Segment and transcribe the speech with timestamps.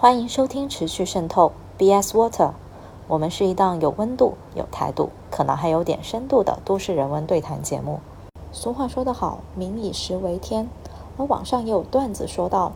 [0.00, 2.52] 欢迎收听持续渗透 BS Water，
[3.06, 8.00] 我们是一档有温度、有态度，可能还有点深度的都市人文对谈节目。
[8.50, 10.70] 俗话说得好，民以食为天，
[11.18, 12.72] 而网上也有段子说到，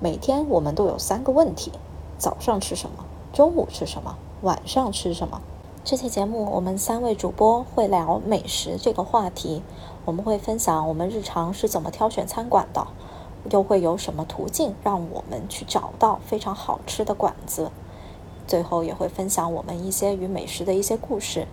[0.00, 1.72] 每天我们都有三个问题：
[2.16, 3.04] 早上吃什么？
[3.34, 4.16] 中午吃什么？
[4.40, 5.42] 晚上吃什么？
[5.84, 9.62] 这期节目我们三位主播会聊美食这个话题，
[10.06, 12.86] 我们会分享我们日常是怎么挑选餐馆的。
[13.50, 17.70] 又会有什么途径让我们去找到非常好吃的馆子？
[18.46, 21.46] 最后也会分享我们一些与美食的一些故事。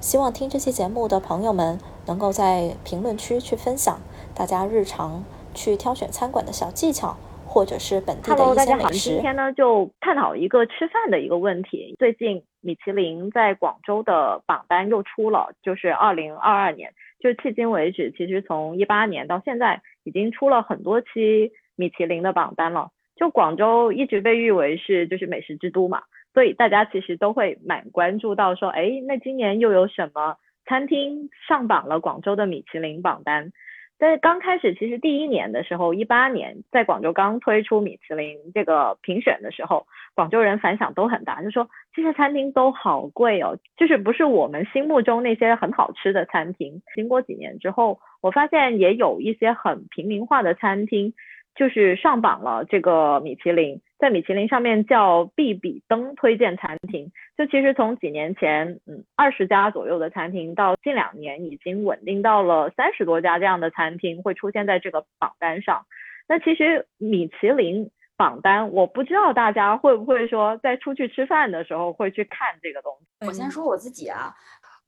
[0.00, 4.00] 希望听这期节目的朋友们能够在评论区去分享
[4.34, 9.10] 大家日常去挑选餐馆的小技巧，或者是本地的一些美食。
[9.10, 11.94] 今天呢就探讨一个吃饭的一个问题。
[11.98, 16.92] 最近米其林在广州的榜单又出了，就是二零二二年，
[17.24, 19.80] 就迄今为止，其实从一八年到现在。
[20.06, 26.02] 已经出了很多期米其林的榜单了，就广州一直被誉为是就是美食之都嘛，
[26.34, 33.50] 所以大家其实都会蛮关注到说，哎，那今年又有什么餐厅上榜了广州的米其林榜单？
[33.98, 46.82] 但是刚开始其实第一年的时候，一八年在广州刚推出米其林这个评选的时候，广州人反响都很大，就说这些餐厅都好贵哦，就是不是我们心目中那些很好吃的餐厅。
[46.94, 47.98] 经过几年之后。
[48.24, 51.12] 我发现也有一些很平民化的餐厅，
[51.54, 57.12] 就是上榜了这个米其林，在米其林上面叫必比登推荐餐厅。
[57.36, 65.86] 就其实从几年前，嗯，二十家左右的餐厅，到近两年已经稳定到了三十多家这样的餐厅会出现在这个榜单上。
[66.26, 73.26] 那其实米其林榜单，我不知道大家会不会说在出去吃饭的时候会去看这个东西。
[73.26, 74.34] 我先说我自己啊。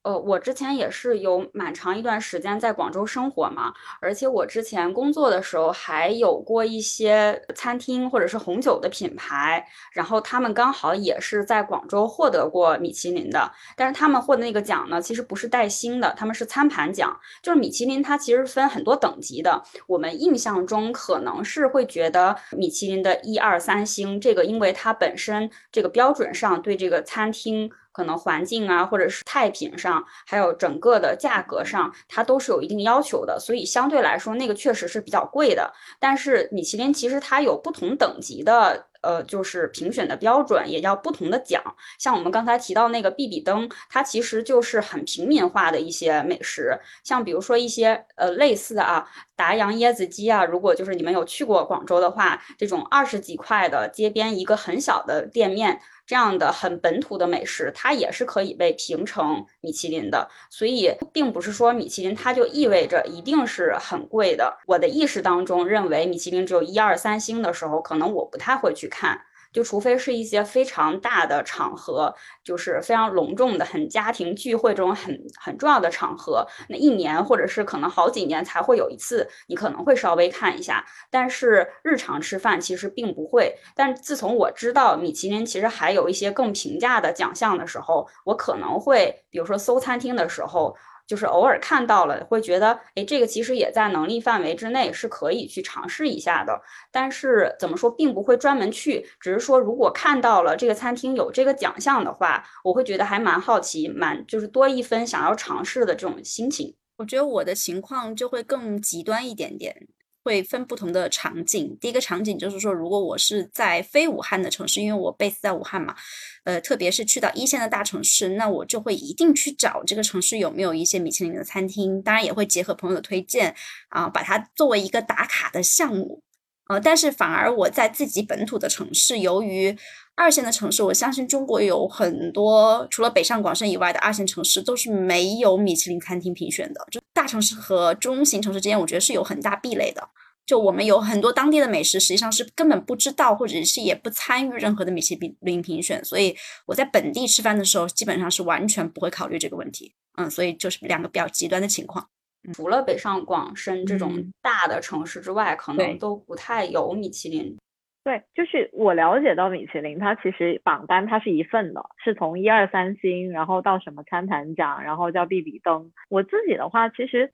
[0.06, 27.68] 呃，我之前也是有蛮长一段时间在广州生活嘛，而且我之前工作的时候还有过一些餐厅或者是红酒的品牌，然后他们刚好也是在广州获得过米其林的，但是他们获的那个奖呢，其实不是带星的，他们是餐盘奖，就是米其林它其实分很多等级的，我们印象中可能是会觉得米其林的一二三星，这个因为它本身这个标准上对这个餐厅。
[27.96, 35.72] 可能环境啊，或者是菜品上，还有整个的价格上，它都是有一定要求的，所以相对来说，那个确实是比较贵的。
[35.98, 38.86] 但是米其林其实它有不同等级的。
[39.02, 41.62] 呃，就是评选的标准也叫不同的奖，
[41.96, 60.28] 像我们刚才提到那个必比登，它其实就是很平民化的一些美食，像比如说一些呃类似的啊，达阳椰子鸡啊，如果就是你们有去过广州的话，这种二十几块的街边一个很小的店面，这样的很本土的美食，它也是可以被评成米其林的。
[60.48, 64.56] 所以并不是说米其林它就意味着一定是很贵的。
[64.66, 69.20] 我的意识当中认为米其林只有一二三星的时候，可能我不太会去看。
[69.56, 80.84] 就除非是一些非常大的场合，就是非常隆重的、很家庭聚会这种很很重要的场合，那一年或者是可能好几年才会有一次，你可能会稍微看一下。
[81.10, 83.56] 但是日常吃饭其实并不会。
[83.74, 90.76] 但自从我知道米其林其实还有一些更平价的奖项的时候，我可能会，比如说搜餐厅的时候。
[91.06, 96.60] 就是偶尔看到了，会觉得，哎，这个其实也在能力范围之内，是可以去尝试一下的。
[96.90, 106.74] 但是怎么说，并不会专门去，只是说，如果看到了这个餐厅有这个奖项的话，我会觉得还蛮好奇，蛮就是多一分想要尝试的这种心情。
[106.98, 109.86] 我觉得我的情况就会更极端一点点。
[110.26, 111.78] 会分不同的场景。
[111.80, 115.94] 第一个场景就是说，如果我是在非武汉的城市，因为我 base 在武汉嘛，
[116.42, 122.02] 呃，特别是去到一线的大城市，那我就会一定去找这个城市有没有一些米其林的餐厅。
[122.02, 123.54] 当然也会结合朋友的推荐
[123.90, 126.24] 啊，把它作为一个打卡的项目。
[126.68, 129.76] 呃，但是反而我在自己本土的城市，由于
[130.16, 136.86] 二线的城市，我相信中国有很多除了北上广深以外的二线城市都是没有米其林餐厅评选的。
[136.90, 140.08] 就大城市和中型城市之间，我觉得是有很大壁垒的。
[140.44, 146.04] 就我们有很多当地的美食，实际上是根本不知道，或者是也不参与任何的米其林评选。
[146.04, 146.36] 所以
[146.66, 149.94] 我在本地吃饭的时候，基本上是完全不会考虑这个问题。
[150.16, 152.08] 嗯，所以就是两个比较极端的情况。
[152.52, 154.12] 除了北上广深这种
[154.42, 157.56] 大的城市之外，可能都不太有米其林。
[158.04, 165.90] 对，就是我了解到米其林，它其实榜单它是一份的，是从一二三星，然后到什么餐盘奖，然后叫必比登。
[166.08, 167.32] 我自己的话，其实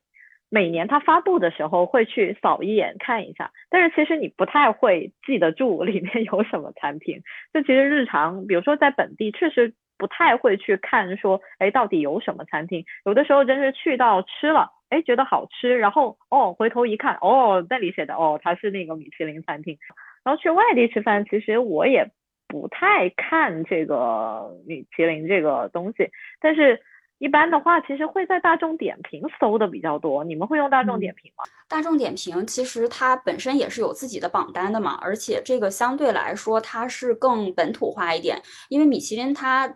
[0.49, 7.23] 每年它发布的时候会去扫一眼看一下，但是其实你不太会记得住里面 有什么餐厅。
[7.53, 12.83] 就其实日常，比如说在本地，确实不太会去看说，哎，到底有什么餐厅。
[13.05, 14.71] 有的时候真是去到吃了。
[14.93, 19.79] 哎，觉得好吃，然后哦，回头一看，哦，那里写的哦，它是那个米其林餐厅。
[20.23, 22.11] 然后去外地吃饭，其实我也
[22.47, 26.11] 不太看这个米其林这个东西，
[26.41, 26.81] 但是。
[27.19, 30.25] 一般的话，其实会在大众点评搜的比较多。
[30.25, 31.45] 你们会用大众点评吗？
[31.69, 39.73] 大众点评其实它本身也是有自己的榜单的嘛，而且这个相对来说它是更本土化一点，因为米其林它，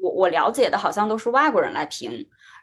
[0.00, 2.12] 我我了解的好像都是外国人来评。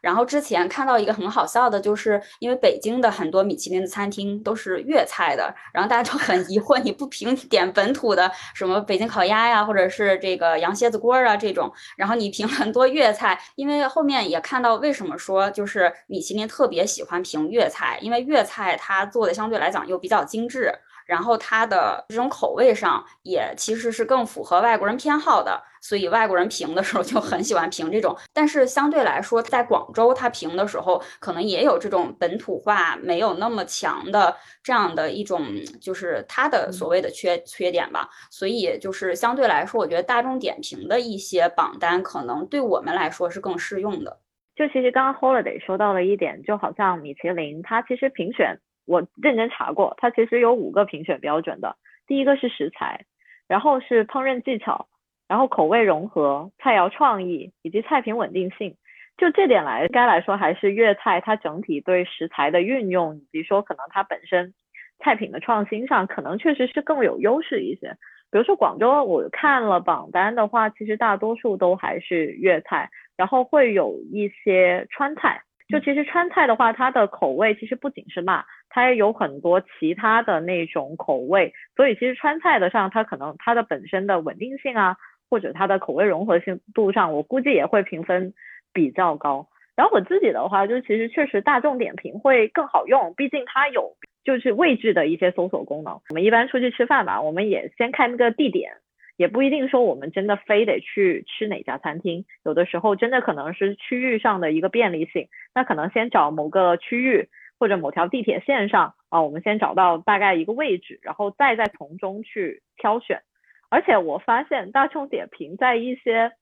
[0.02, 20.74] 然后之前看到一个很好笑的，就是因为北京的很多米其林的餐厅都是粤菜的，然后大家就很疑惑，你不评点本土的什么北京烤鸭呀，或者是这个羊蝎子锅啊这种，然后你评很多粤菜，因为后面也看到为什么说就是米其林特别喜欢评粤菜，因为粤菜它做的相对来讲又比较精致。
[21.12, 28.16] 然后它的这种口味上也其实是更符合外国人偏好的，所以外国人评的时候就很喜欢评这种。
[28.32, 35.44] 但是相对来说，在广州他评的时候，可能也有这种本土化没有那么强的这样的一种，
[35.82, 38.08] 就是它的所谓的缺缺点吧。
[38.30, 44.18] 所以就是相对来说，我觉得大众点评的一些榜单可能对我们来说是更适用的。
[44.56, 48.58] 就其实刚刚 Holiday 说到了一点，就好像米其林它其实评选。
[48.86, 51.76] 我认真查过，它其实有五个评选标准的。
[52.06, 53.04] 第一个是食材，
[53.48, 54.88] 然后是烹饪技巧，
[55.28, 58.76] 然后口味融合、菜肴创意以及菜品稳定性。
[59.16, 64.52] 就这点来，该来说还是粤菜它整体对食材的运用，以及说可能它本身
[64.98, 67.96] 菜品的创新上，可能确实是更有优势一些。
[68.30, 75.42] 比如说广州，我看了榜单的话，其实大多数都还是粤菜，然后会有一些川菜。
[75.68, 78.44] 就其实川菜的话，它的口味其实不仅是辣。
[78.74, 84.96] 它也有很多其他的那种口味，所以其实川菜的上，它可能它的本身的稳定性啊，
[85.28, 88.32] 或者它的口味融合性度上，我估计也会评分
[88.72, 89.46] 比较高。
[89.76, 96.00] 然后我自己的话，就其实确实大众点评会更好用，毕竟它有就是位置的一些搜索功能。
[96.08, 98.72] 我们一般出去吃饭吧，我们也先看那个地点，
[99.18, 107.28] 也不一定说我们真的非得去吃哪家餐厅，有的时候真的可能是区域上的一个便利性，那可能先找某个区域。
[107.62, 113.22] 或者某条地铁线上啊，我们先找到大概一个位置，然后再再从中去挑选。
[113.70, 116.32] 而且我发现大众点评在一些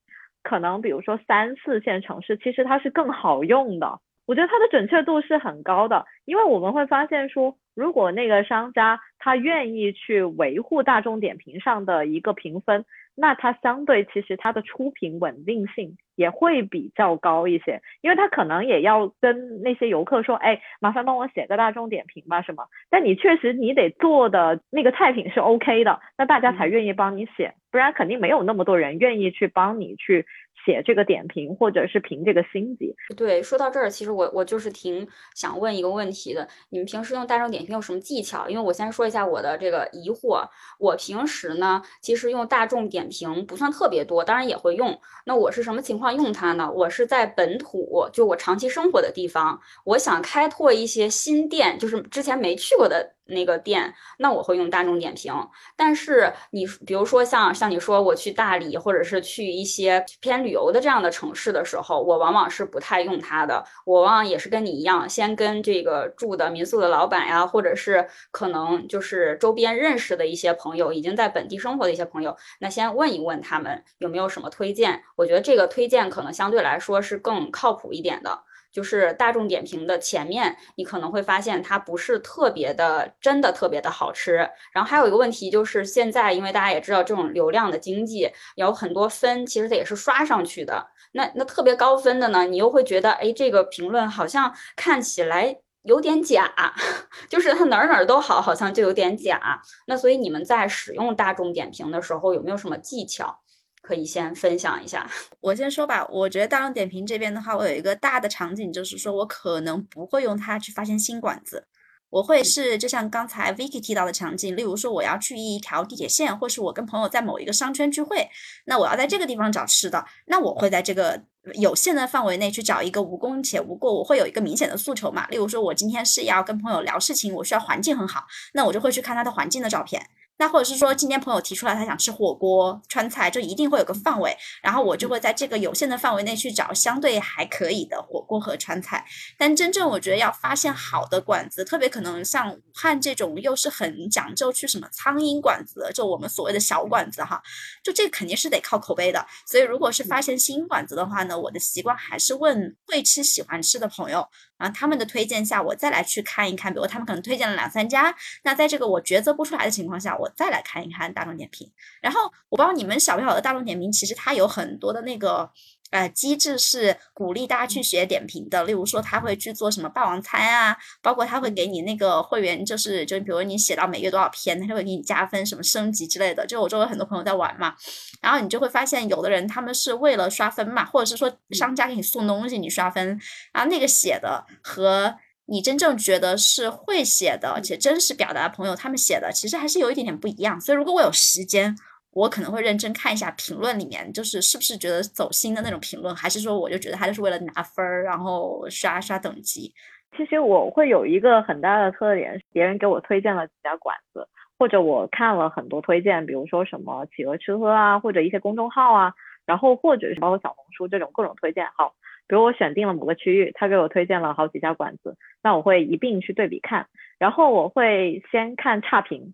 [0.43, 4.01] 可能比如说三四线城市，其实它是更好用的。
[4.25, 12.87] 我觉得它的准确度是很高的，因为我们会发现说，如果那个商家他愿意去维护大众点评上的一个评分。
[13.17, 22.67] 那它相对其实它的出品稳定性也会比较高一些，因为他可能也要跟那些游客说，哎，麻烦帮我写个大众点评吧，什么？
[22.91, 30.27] 但你确实你得做的那个菜品是 OK 的，那大家才愿意帮你写，不然肯定没有那么多人愿意去帮你去。
[30.63, 32.95] 写这个点评，或者是评这个星级。
[33.17, 36.47] 对，说到这儿，其实我我就是挺想问一个问题的。
[36.69, 38.47] 你们平时用大众点评有什么技巧？
[38.47, 40.45] 因为我先说一下我的这个疑惑。
[40.79, 45.01] 我平时呢，其实用大众点评不算特别多，当然也会用。
[45.25, 46.71] 那我是什么情况用它呢？
[46.71, 53.15] 我是在本土，就我长期生活的地方，我想开拓一些新店，就是之前没去过的。
[53.31, 55.33] 那个店，那我会用大众点评。
[55.77, 63.65] 但是你比如说像像你说我去大理，或者是去一些偏旅游的这样的城市的时候，我往往是不太用它的。
[63.85, 75.03] 我往往也是跟你一样，先跟这个住的民宿的老板呀，或者是可能就是周边认识的一些朋友，已经在本地生活的一些朋友，那先问一问他们有没有什么推荐。
[75.17, 78.43] 我觉得这个推荐可能相对来说是更靠谱一点的。
[78.73, 84.49] 就是大众点评的前面，你可能会发现它不是特别的，真的特别的好吃。
[84.73, 90.89] 然后还有一个问题就是，现在因为大家也知道这种流量的经济，有很多分其实它也是刷上去的。
[91.13, 96.53] 那那特别高分的呢，你又会觉得，哎，这个评论好像看起来有点假，
[97.29, 99.61] 就是它哪儿哪儿都好，好像就有点假。
[99.87, 103.41] 那所以你们在使用大众点评的时候，有没有什么技巧？
[103.91, 105.05] 可以先分享一下，
[105.41, 106.07] 我先说吧。
[106.09, 111.67] 我觉得大众点评这边的话，我有一个大的场景，就是说我可能不会用它去发现新馆子，
[112.09, 118.29] 我会是就像刚才 Vicky 提到的场景，例如说我要去一条地铁线，或是我跟朋友在某一个商圈聚会，
[118.67, 121.21] 那我要在这个地方找吃的，那我会在这个
[121.55, 125.27] 有限的范围内去找一个无功且无过，我会有一个明显的诉求嘛。
[125.27, 130.07] 例如说，我今天是要跟朋友聊事情，我需要环境很好，那我就会去看他的环境的照片。
[130.41, 139.05] 那或者是说，今天朋友提出来他想吃火锅、川菜，就一定会有个范围，然后我就会在这个有限的范围内去找相对还可以的火锅和川菜。
[139.37, 147.43] 但真正我觉得要发现好的馆子，特别可能像武汉这种又是很讲究去什么苍蝇馆子，就我们所谓的小馆子哈，
[147.85, 149.27] 就这肯定是得靠口碑的。
[149.47, 154.27] 所以如果是发现新馆子的话呢，我的习惯还是问会吃、喜欢吃的朋友。
[154.61, 158.15] 然后他们的推荐下，我再来去看一看，比如他们可能推荐了两三家，
[158.45, 161.69] 那在这个我抉择不出来的情况下，我再来看一看大众点评。
[162.01, 165.51] 然后我不知道你们晓不晓得大众点评，其实它有很多的那个。
[165.91, 168.65] 呃，机制是鼓励大家去写点评的。
[168.65, 176.47] 例如说，他会去做什么霸王餐啊，包括他会给你那个会员，就是就比如你写到每月多少篇，他就会给你加分，什么升级之类的。
[176.47, 177.75] 就我周围很多朋友在玩嘛，
[178.23, 183.21] 然后你就会发现，有的人他们是为了刷分嘛，或者是说商家给你送东西你刷分，
[183.53, 185.17] 然后那个写的和
[185.47, 190.61] 你真正觉得是会写的且真实表达的朋友他们写的，其实还是有一点点不一样。
[190.61, 191.77] 所以如果我有时间。
[192.13, 199.73] 我可能会认真看一下评论里面，就是是不是觉得走心的那种评论，还是说我就觉得他就是为了拿分儿，然后刷刷等级。
[200.17, 204.27] 其实我会有一个很大的特点，别人给我推荐了几家馆子，
[204.59, 209.15] 或者我看了很多推荐，比如说什么企鹅吃喝啊，或者一些公众号啊，
[209.47, 211.95] 然后或者是包括小红书这种各种推荐号，
[212.27, 216.89] 比如我选定了某个区域，他给我推荐了好几家馆子，那我会一并去对比看，
[217.19, 219.33] 然后我会先看差评。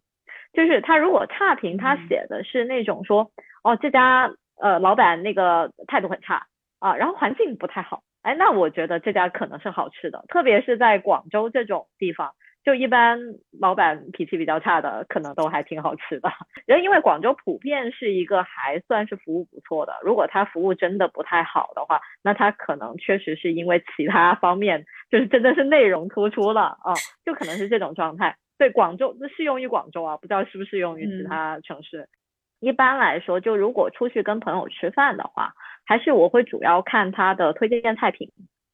[0.56, 3.30] 就是他如果差评，他写的是那种说，
[3.62, 6.46] 哦这家呃老板那个态度很差
[6.78, 12.32] 啊，然后环境不太好，哎，那我觉得这家可能是好吃的，特别是在广州这种地方，
[12.64, 13.18] 就一般
[13.60, 16.30] 老板脾气比较差的，可能都还挺好吃的。
[16.64, 26.94] 人因为广州普遍是一个还算是服务不错的，如果他服务真的不太好的话，那他可能确实是因为其他方面，就是真的是内容突出了啊，
[27.26, 28.34] 就可能是这种状态。
[28.58, 32.08] 对广州，那适用于广州啊，不知道适不适用于其他城市。
[32.60, 35.52] 一般来说，就如果出去跟朋友吃饭的话，
[35.84, 38.30] 还是我会主要看他的推荐菜品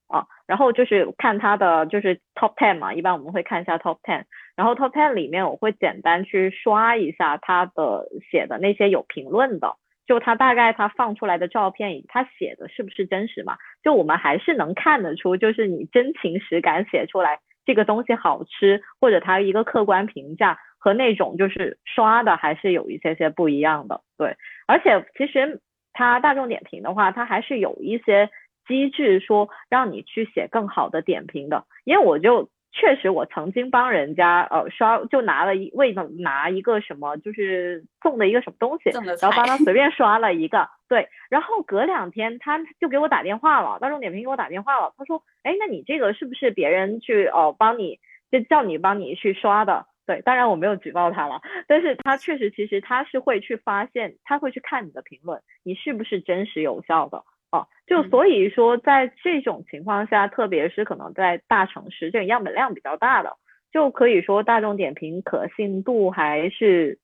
[0.06, 4.24] 啊，然后就是看他的就是 top ten 嘛，一般我们会看一下 top ten，
[4.54, 9.74] 然后 top ten 里面我会简单去刷一下他的写的那些有评论的，
[10.06, 13.56] 就他大概他放出来的照片，以他写的是不是真实嘛？
[13.82, 17.40] 就我们还是能看得出，就是你真情实感写出来。
[17.64, 24.36] 这个东西好吃，或者它一个客观评价和那种就是刷的还是有一些些不一样的，对。
[24.66, 25.60] 而且其实
[25.92, 28.30] 它大众点评的话，它还是有一些
[28.66, 32.48] 机制说让你去写更好的点评的，因为我就。
[32.74, 38.88] 确实，我曾经帮人家呃刷，就拿了一为了拿一个什么，就是送的一个什么东西，
[39.20, 47.98] 然后帮他随便刷了一个，对，然后隔两天他就给我打电话了，大众点评给我打电话了，他说，哎，那你这个是不是别人去哦帮你
[48.30, 49.86] 就叫你帮你去刷的？
[50.04, 57.24] 对，当然我没有举报他了，但是他确实其实他是会去发现，他会去看你的评论，你是不是真实有效的。
[57.50, 63.38] 哦，就所以说，在这种情况下，特别是可能在大城市，这种样本量比较大的，
[63.72, 66.98] 就可以说大众点评可信度还是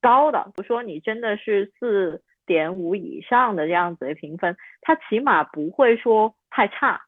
[0.00, 0.50] 高的。
[0.56, 7.00] 比如说你真的是四点五以上的这样子的评分，它起码不会说太差。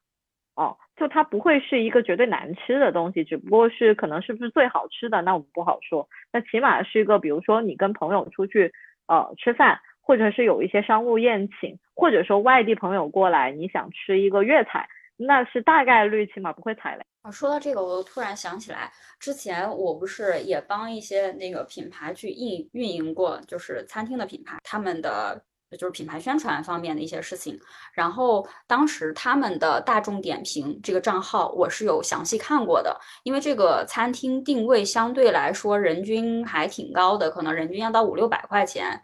[0.54, 6.08] 哦，就它不会是一个绝对难吃的东西，只不过是可能是不是最好吃的，那我们不好说。
[6.32, 8.72] 那起码是一个，比如说你跟朋友出去
[9.08, 9.80] 呃吃饭。
[10.02, 17.04] 或者是有一些商务宴请，或者说外地朋友过来，你想吃一个粤菜，那是大概率起码不会踩雷。
[17.22, 25.42] 啊，说到这个，我突然想起来，之前我不是也帮一些那个品牌去运运营过，就是餐厅的品牌，他们的
[25.78, 27.60] 就是品牌宣传方面的一些事情。
[27.92, 38.98] 然后当时他们的大众点评这个账号，我是有详细看过的，因为这个餐厅定位相对来说人均还挺高的，可能人均要到五六百块钱。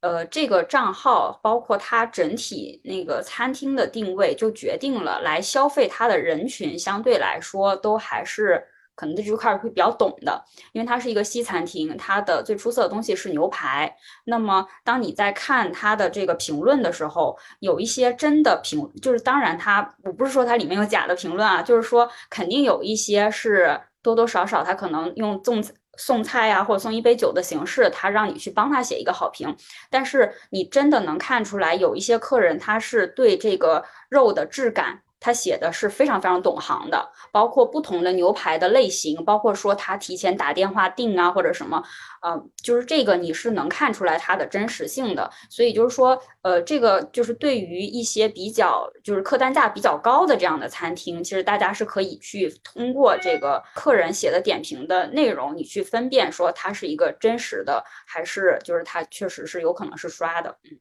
[0.00, 10.42] 呃，这个账号包括它整体那个餐厅的定位，就决定了来消费它的人群相对来说都还是可能对这块会比较懂的，
[10.72, 13.94] 因为它是一个西餐厅，它的最出色的东西是牛排。
[14.24, 25.74] 那么当你在看它的这个评论的时候，有一些真的评，就是当然它我不是说它里面有假的评论啊，就是说肯定有一些是多多少少它可能用粽子。
[26.00, 29.54] 送菜呀，或者送一杯酒的形式，他让你去帮他写一个好评，
[29.90, 35.02] 但是你真的能看出来，有一些客人他是对这个肉的质感。
[35.20, 41.82] 他写的是非常非常懂行的，包括不同的牛排的类型，包括说他提前打电话订啊或者什么，
[42.22, 45.30] 呃，就是这个你是能看出来它的真实性的。
[45.50, 60.78] 所以就是说，呃，这个就是对于一些比较就是客单价比较高的这样的餐厅，其实大家是可以去通过这个客人写的点评的内容，你去分辨说它是一个真实的，还是就是它确实是有可能是刷的，嗯。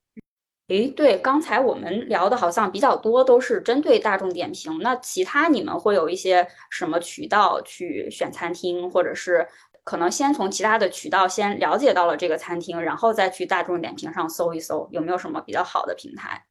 [0.70, 4.78] 诶，对，刚才我们聊的好像比较多，都是针对大众点评。
[4.82, 9.48] 那其他你们会有一些什么渠道去选餐厅，或者是
[9.84, 16.46] 可能先从其他的渠道先了解到了这个餐厅，然后再去大众点评上搜一搜，有没有什么比较好的平台？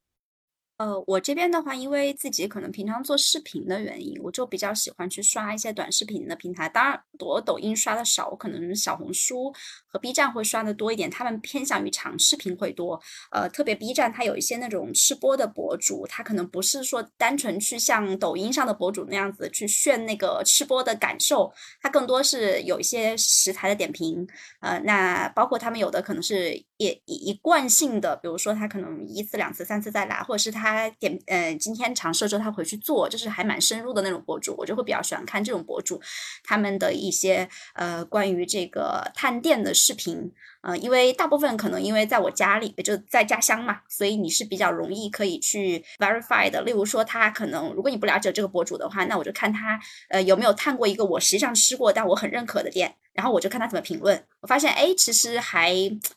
[0.78, 6.68] 呃，我这边的话，因为自己可能平常做视频的原因，我就比较喜欢去刷一些短视频的平台。
[6.68, 9.52] 当然，我抖音刷的少，我可能小红书
[9.88, 11.10] 和 B 站会刷的多一点。
[11.10, 13.00] 他们偏向于长视频会多。
[13.32, 21.52] 呃，特别 B 站，它有一些那种吃播的博主，他可能不是说单纯去像抖音上的博主那样子去炫那个吃播的感受，
[21.82, 24.24] 他更多是有一些食材的点评。
[24.60, 30.68] 呃，那包括他们有的可能是也一一贯性的，比如说他可能一次、两次、三次再来，或者是他。
[30.68, 35.98] 他点呃，今天尝试之后他回去做，就是还蛮深入的那种博主，我就会比较喜欢看这种博主，
[36.44, 40.30] 他们的一些呃关于这个探店的视频，
[40.62, 46.60] 呃，因为大部分可能因为在我家里就在家乡嘛，所以你是比较容易可以去 verify 的。
[46.62, 49.78] 例如说他可能如果你不了解这个博主的话，那我就看他
[50.10, 52.96] 呃有没有探过一个我实际上吃过但我很认可的店。
[53.14, 55.74] 然后我就看他怎么评论，我发现哎，其实还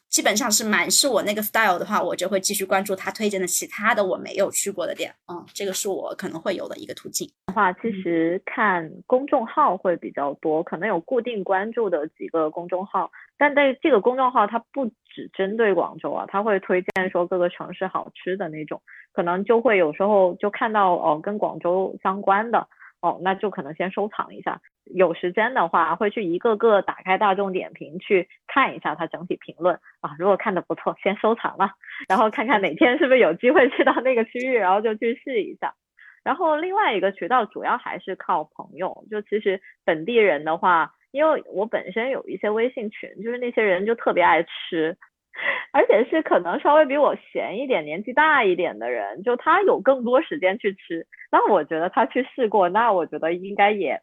[0.07, 5.11] 基本上是蛮是我那个 style 的话，我就会继续关注他推荐的其他的我没有去过的店。
[5.27, 7.27] 嗯，这个是我可能会有的一个途径。
[7.47, 13.09] 的话，其实看公众号会比较多，可能有固定关注的几个公众号，
[13.41, 18.79] 但在这个公众号它不只针对广州啊，它会推荐说各个城市好吃的那种，
[19.13, 22.67] 可能就会有时候就看到哦跟广州相关的。
[23.01, 24.61] 哦，那就可能先收藏一下，
[24.93, 31.71] 有时间的话会去一个个打开大众点评去看一下它整体评论啊，如果看的不错，先收藏了，
[32.07, 35.73] 然后看看哪天是不是有机会去到那个区域，然后就去试一下。
[36.23, 44.97] 然后另外一个渠道主要还是靠朋友，就其实本地人的话，因为我本身有一些微信群，就是那些人就特别爱吃。
[45.71, 51.07] 而且是可能稍微比我闲一点、年纪大一点的人，就他有更多时间去吃。
[51.31, 54.01] 那我觉得他去试过，那我觉得应该也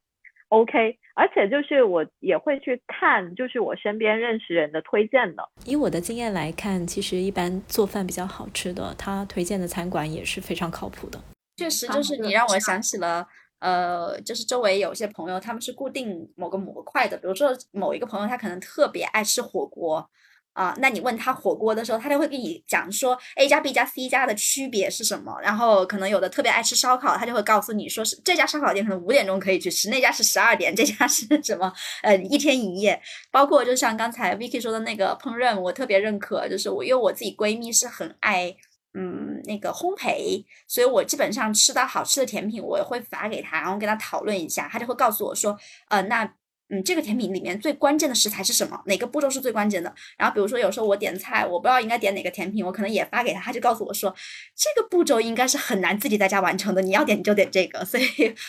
[0.48, 0.98] OK。
[1.14, 5.46] 而且就是我也会去看，就是我身边认识人的推荐的。
[5.66, 11.20] 以我的经验来看，其实一般做饭比较好吃的，他推荐的餐馆也是非常靠谱的。
[11.58, 13.26] 确实，就是你让我想起了，
[13.60, 20.08] 呃，就是周围有些朋友，他们是固定某个模块的，比如说某一个朋友，他可能特别爱吃火锅。
[20.54, 25.38] 啊，那你问他火锅的时候，他就会跟你讲说 A 加 B 加 C 加的区别是什么。
[25.40, 31.72] 然后可能有的特别爱吃烧烤，他就会告诉你说是这家烧烤店可能五点钟可以去吃，那家是十二点，这家是 什么？
[32.02, 33.00] 呃，一天营业。
[33.30, 38.52] 包括就像刚才 Vicky 说的那个烹饪，我特别认可，就是我因为我自己闺蜜是很爱
[38.94, 46.34] 嗯那个烘焙，所以我基本上吃到好吃的甜品，我也会发给他，然后跟他讨论一下，他就会告诉我说，呃，那。
[46.70, 48.78] 嗯，这个甜品里面最关键的食材是什么？
[48.84, 49.90] 哪个步骤是最关键的？
[50.18, 54.14] 然后比如说有时候我点菜，我不知道应该点哪个甜品，我可能也发给他，他就告诉我说，
[54.54, 57.82] 这个步骤应该是很难自己在家完成的，你要点你就点这个。
[57.86, 58.06] 所以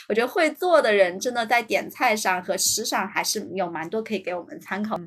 [0.09, 4.99] 我觉得会做的人真的在点菜上和吃上还是有蛮多可以给我们参考。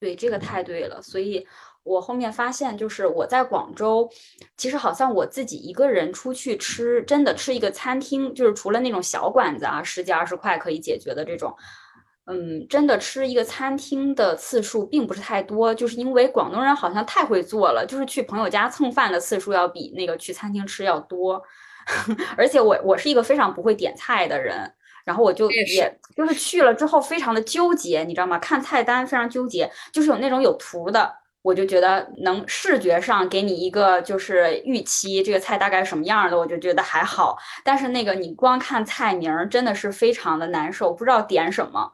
[0.00, 1.00] 对，这个太对了。
[1.00, 1.46] 所以
[1.86, 4.10] 我后面发现，就是我在广州，
[4.56, 11.54] 其实好像我自己一个人出去吃，真的吃一个餐厅，就是除了那种小馆子啊，十几二十块可以解决的这种。
[12.28, 21.40] 嗯，真的吃一个餐厅的次数并不是太多，就是因为广东人好像太会做了，就是去朋友家蹭饭的次数要比那个去餐厅吃要多。
[22.36, 24.68] 而且我我是一个非常不会点菜的人，
[25.04, 28.36] 然后我就也就是去了之后非常的纠结，你知道吗？
[28.40, 31.14] 看菜单非常纠结，就是有那种有图的，
[31.46, 37.38] 我就觉得能视觉上给你一个就是预期这个菜大概什么样的，我就觉得还好。
[37.62, 41.92] 但是那个你光看菜名儿真的是非常的难受，不知道点什么。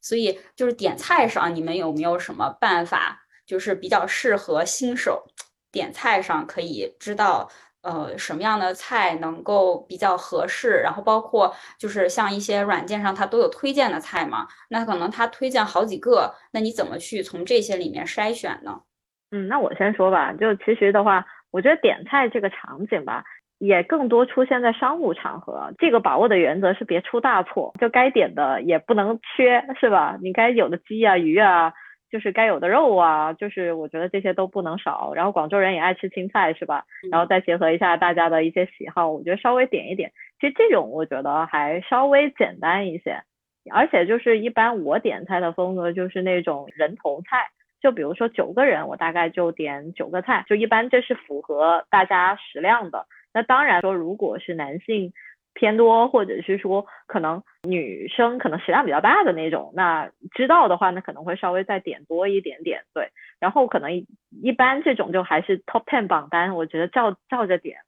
[0.00, 5.22] 所以就是点菜上，你们有没有什么办法，就是比较适合新手
[5.70, 7.50] 点菜上可以知道，
[7.88, 10.80] 呃，什么样的菜能够比较合适？
[10.84, 18.82] 然后包括就是像一些软件上它都有推荐的菜嘛，那可能它推荐好几个，那你怎么去从这些里面筛选呢？
[19.30, 23.24] 嗯，那我先说吧，就其实的话，我觉得点菜这个场景吧。
[23.60, 30.16] 也更多出现在商务场合，这个把握的原则是别出大错，就该点的也不能缺，是吧？
[30.22, 31.72] 你该有的鸡啊、鱼啊，
[32.10, 35.12] 就是该有的肉啊，就是我觉得这些都不能少。
[35.14, 36.84] 然后广州人也爱吃青菜，是吧？
[37.10, 43.22] 然后再结合一下大家的一些喜好，我觉得稍微点一点，其实这种我觉得还稍微简单一些。
[43.70, 47.48] 而且就是一般我点菜的风格就是那种人头菜，
[47.82, 53.06] 就比如说九个人，我大概就点九个菜，就一般这是符合大家食量的。
[53.34, 55.12] 那当然说，如果是男性
[55.58, 63.08] 偏多，或者是说可能女生可能食量比较大的那种，那知道的话，那可能会稍微再点多一点点，对。
[63.40, 67.78] 然后可能一般这种就还是 top ten 榜单，我觉得照照着点，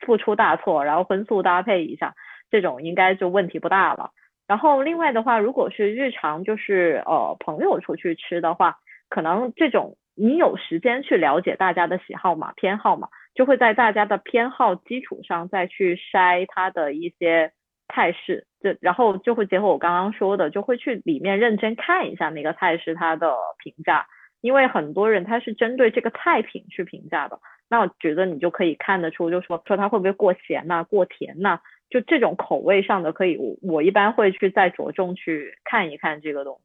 [0.00, 2.14] 不出大错，然后荤素搭配一下，
[2.50, 4.10] 这种应该就问题不大了。
[4.46, 8.76] 然后另外的话，如果是日常就是呃朋友出去吃的话，
[9.08, 13.08] 可能这种你有时间去了解大家的喜好嘛、偏好嘛。
[13.36, 17.52] 就会在大家的偏好基础上再去筛它的一些
[17.94, 24.06] 菜式，就然后就会结合我刚刚说的，就会去里面认真看一下那个菜式它的评价，
[24.40, 36.58] 因为很多人他是针对这个菜品去评价的，那我觉得你就可以看得出，就说说它会不会过咸呐、过甜呐，就这种口味上的可以，我我一般会去再着重去看一看这个东。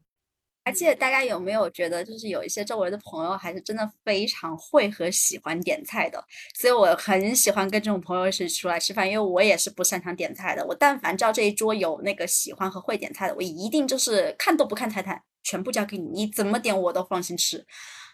[0.64, 10.64] 而且大家有没有觉得，就是有一些周围的朋友还是真的非常会和喜欢点菜的，所以我很喜欢跟这种朋友一起出来吃饭，因为我也是不擅长点菜的。
[10.66, 17.66] 我但凡知道这一桌有那个喜欢和会点菜的，我一定就是看都不看菜单，全部交给你，你怎么点我都放心吃。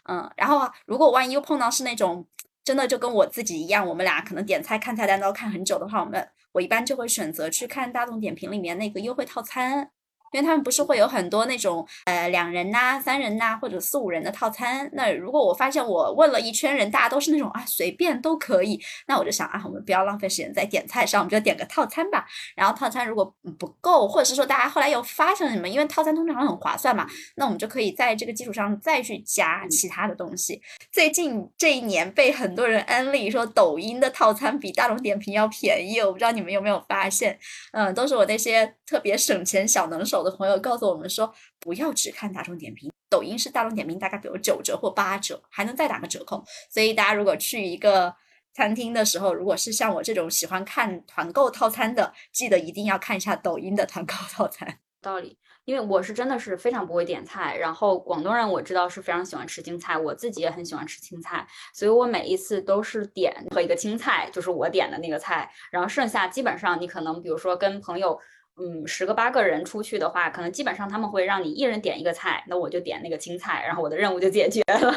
[0.08, 2.26] 嗯，然后如果万一又碰到是那种
[2.64, 9.90] 真的就跟我自己一样，我们俩可能点菜看菜单都要看很久的话，我们我一般就会选择去看大众点评里面那个优惠套餐。
[10.32, 14.88] 因为他们不是会有很多那种呃两人呐、三人呐或者四五人的套餐。
[14.92, 22.26] 那如果我发现我问了一圈人，大家都是那种啊随便都可以，那我就想啊，我们不要浪费时间在点菜上，我们就点个套餐吧。
[22.54, 30.60] 然后套餐如果不够，或者是说大家后来又发现了什么，因为套餐通常很划算嘛，那我们就可以在这个基础上再去加其他的东西。
[30.92, 37.38] 最近这一年被很多人安利说抖音的套餐比大众点评要便宜，我不知道你们有没有发现？
[37.72, 40.24] 嗯，都是我那些特别省钱小能手。
[40.24, 46.42] 的朋友告诉我们说，不要只看大众点评，抖音是大众点评大概比如九折或八折，还能再打个折扣。
[46.70, 48.14] 所以大家如果去一个
[48.54, 54.78] 餐厅的时候，如果是像我这种喜欢看团购套餐的，记得一定要看一下抖音的团购套餐。
[55.00, 68.18] 道理，因为我是真的是非常不会点菜，然后广东人我知道是非常喜欢吃青菜，我自己也很喜欢吃青菜，所以我每一次都是点和一个青菜，就是我点的那个菜，然后剩下基本上你可能比如说跟朋友。
[68.60, 74.92] 嗯，十个八个人出去的话，可能基本上他们会让你一人点一个菜，那我就点那个青菜，然后我的任务就解决了。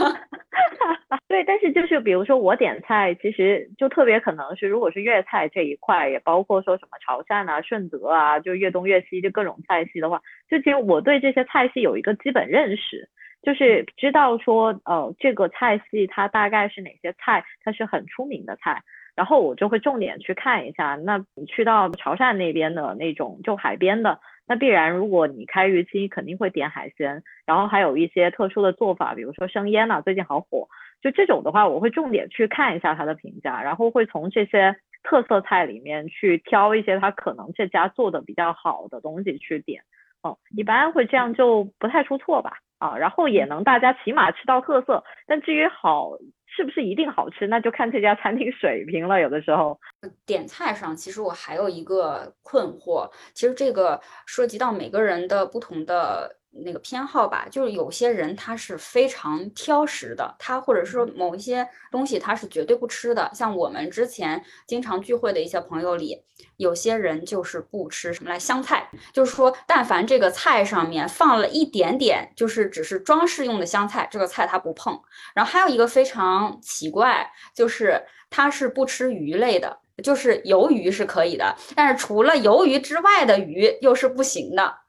[1.28, 13.08] 对，但是就是比如说我点菜，其实就特别可能是，如果是粤菜这一块，也包括说什么潮汕啊、顺德啊，就粤东粤西就各种菜系的话，就其实我对这些菜系有一个基本认识，
[13.44, 18.82] 就是知道说，呃，这个菜系它大概是哪些菜，它是很出名的菜。
[19.16, 30.68] 然后我就会重点去看一下，那你去到潮汕那边的那种就海边的，那必然如果你开渔期肯定会点海鲜，然后还有一些特殊的做法，比如说生腌呐，最近好火，
[31.02, 39.84] 就这种的话，我会重点去看一下它的评价，然后会从这些特色菜里面去挑一些它可能这家做的比较好的东西去点，
[40.24, 46.12] 哦，一般会这样就不太出错吧，啊，然后也能大家起码吃到特色，但至于好。
[46.56, 47.48] 是不是一定好吃？
[47.48, 49.20] 那就看这家餐厅水平了。
[49.20, 49.80] 有的时候，
[50.26, 56.38] 点菜上，其实我还有一个困惑，其实这个涉及到每个人的不同的。
[56.54, 63.32] 那个偏好吧，就是有些人他是非常挑食的，他或者说某一些东西他是绝对不吃的。
[63.34, 66.24] 像我们之前经常聚会的一些朋友里，
[66.58, 75.02] 有些人就是不吃什么来香菜，就是说但凡这个菜上面放了一点点，就是只是装饰用的香菜，这个菜他不碰。
[75.34, 84.80] 然后还有一个非常奇怪，就是他是不吃鱼类的，就是鱿鱼是可以的，但是除了鱿鱼之外的鱼又是不行的。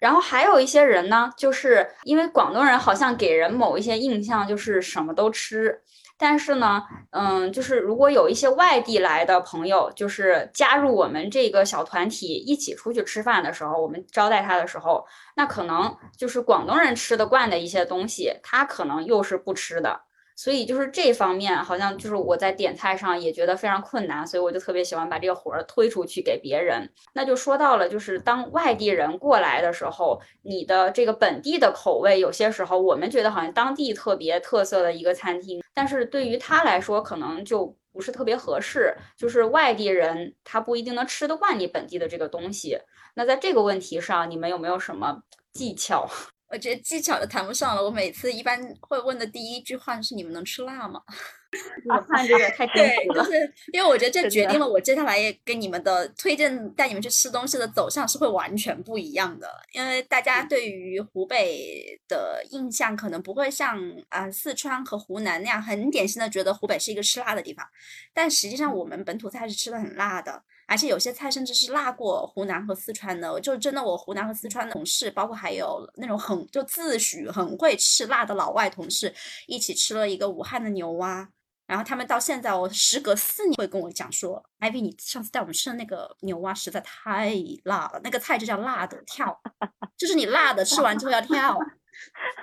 [0.00, 5.80] 然后还有一些人呢，就是因为广东人好像给人某一些印象就是什么都吃，
[6.18, 15.04] 但是呢，嗯，就是如果有一些外地来的朋友，就是加入我们这个小团体一起出去吃饭的时候，我们招待他的时候，
[15.34, 20.05] 那可能就是广东人吃得惯的一些东西，他可能又是不吃的。
[20.36, 26.88] 所以就是这方面，好像就是我在点菜上也觉得非常困难，所以我就特别喜欢把这个活儿推出去给别人。
[27.14, 38.94] 那就说到了，就是当外地人过来的时候，你的这个本地的口味，有些时候我们觉得好像当地特别特色的一个餐厅，但是对于他来说可能就不是特别合适。
[39.16, 42.78] 就是外地人他不一定能吃得惯你本地的这个东西。
[43.14, 45.22] 那在这个问题上，你们有没有什么
[45.54, 46.06] 技巧？
[46.48, 47.82] 我觉得技巧都谈不上了。
[47.82, 51.02] 我每次一般会问的第一句话是：“你们能吃辣吗？”
[51.88, 53.32] 我看这个太对，就是
[53.72, 59.48] 因为我觉得这决定了我接下来也跟你们的推荐带你们去吃东西的走向是会完全不一样的。
[59.72, 67.66] 因为大家对于湖北的印象可能不会像啊四川和湖南那样很典型的觉得湖北是一个吃辣的地方，
[68.12, 70.42] 但实际上我们本土菜是吃的很辣的。
[70.66, 79.14] 而且有些菜甚至是辣过湖南和四川的，就真的我湖南和四川的同事，包括还有那种很就自诩很会吃辣的老外同事，
[79.46, 81.28] 一起吃了一个武汉的牛蛙，
[81.66, 87.32] 然后他们到现在我时隔四年会跟我讲说，艾薇你上次带我们吃的那个牛蛙实在太
[87.64, 89.40] 辣了，那个菜就叫辣的跳，
[89.96, 91.56] 就是你辣的吃完之后要跳。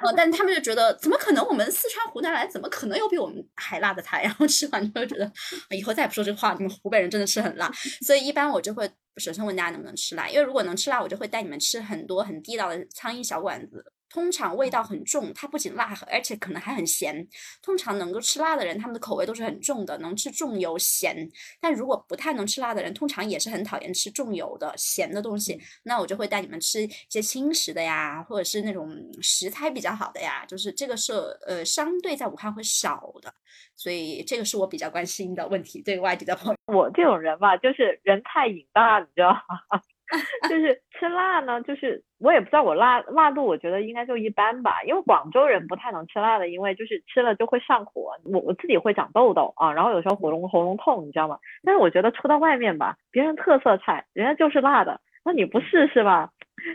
[0.04, 1.46] 呃，但他们就觉得怎么可能？
[1.46, 4.24] 我们四川湖南来，怎么可能有比我们还辣的菜？
[4.26, 5.32] 然后吃完就会觉得
[5.70, 7.72] 以后再也不说这话，你们湖北人真的吃很辣。
[8.06, 13.86] 所以一般我就会首先问大家能不能吃辣，因为如果能吃辣，我就会带你们吃很多很地道的苍蝇小馆子。
[14.14, 17.28] 通常味道很重，它不仅辣，而且可能还很咸。
[17.64, 21.28] 通常能够吃辣的人，他们的口味都是很重的，能吃重油咸。
[21.60, 25.60] 但如果不太能吃辣的人，通常也是很讨厌吃重油的咸的东西。
[25.82, 30.46] 那我就会带你们吃一些轻食的呀，或者是那种食材比较好的呀。
[30.46, 31.14] 就是这个是
[31.48, 33.34] 呃相对在武汉会少的，
[33.76, 35.82] 所以这个是我比较关心的问题。
[35.82, 39.82] 对外地的朋友，我这种人吧，就是人太瘾大，你知道吗？
[40.50, 44.82] 就是吃辣呢，就是我也不知道我辣辣度，我觉得应该就一般吧。
[44.86, 51.38] 因为广州人不太能吃辣的，因为就是吃了就会上火，我我自己会长痘痘啊，然后有时候喉咙喉咙痛，你知道吗？
[51.64, 56.30] 但是我觉得出到外面吧，别人特色菜，人家就是辣的，那你不试试吧，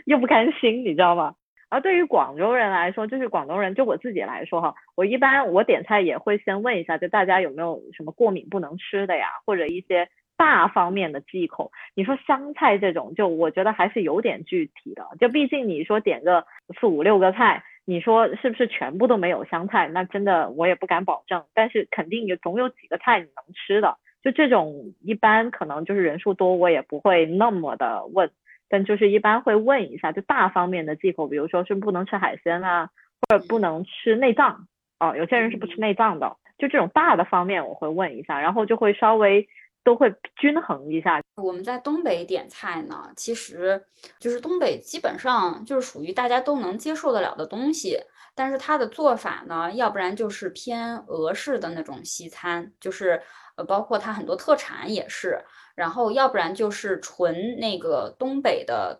[0.05, 1.33] 又不甘心，你知道吗？
[1.69, 10.09] 而对于广州人来说，就是广东人，就我自己来说哈，我一般我点菜也会先问一下，就大家有没有什么过敏不能吃的呀，或者一些。
[10.39, 15.05] 大方面的忌口，你说香菜这种，就我觉得还是有点具体的。
[15.19, 16.45] 就毕竟你说点个
[16.79, 19.89] 四五六个菜，你说是不是全部都没有香菜？
[19.89, 21.43] 那真的我也不敢保证。
[21.53, 23.97] 但是肯定有总有几个菜你能吃的。
[24.23, 28.31] 就这种一般可能就是人数多，我也不会那么的问。
[28.69, 32.89] 但就是一般会问一下，就大方面的忌口，比如说是不能吃海鲜啊，
[33.27, 34.67] 或者不能吃内脏
[35.01, 35.13] 哦。
[35.17, 39.45] 有些人是不吃内脏的，就这种大的方面我会问一下，然后就会稍微。
[39.83, 41.21] 都会均衡一下。
[41.35, 43.85] 我们在东北点菜呢，其实
[44.19, 47.99] 就是东北基本上就是属于大家都能接受得了的东西，
[48.35, 53.21] 但是它的做法呢，要不然就是偏俄式的那种西餐，就是
[53.55, 55.43] 呃，包括它很多特产也是，
[55.75, 58.99] 然后要不然就是纯那个东北的。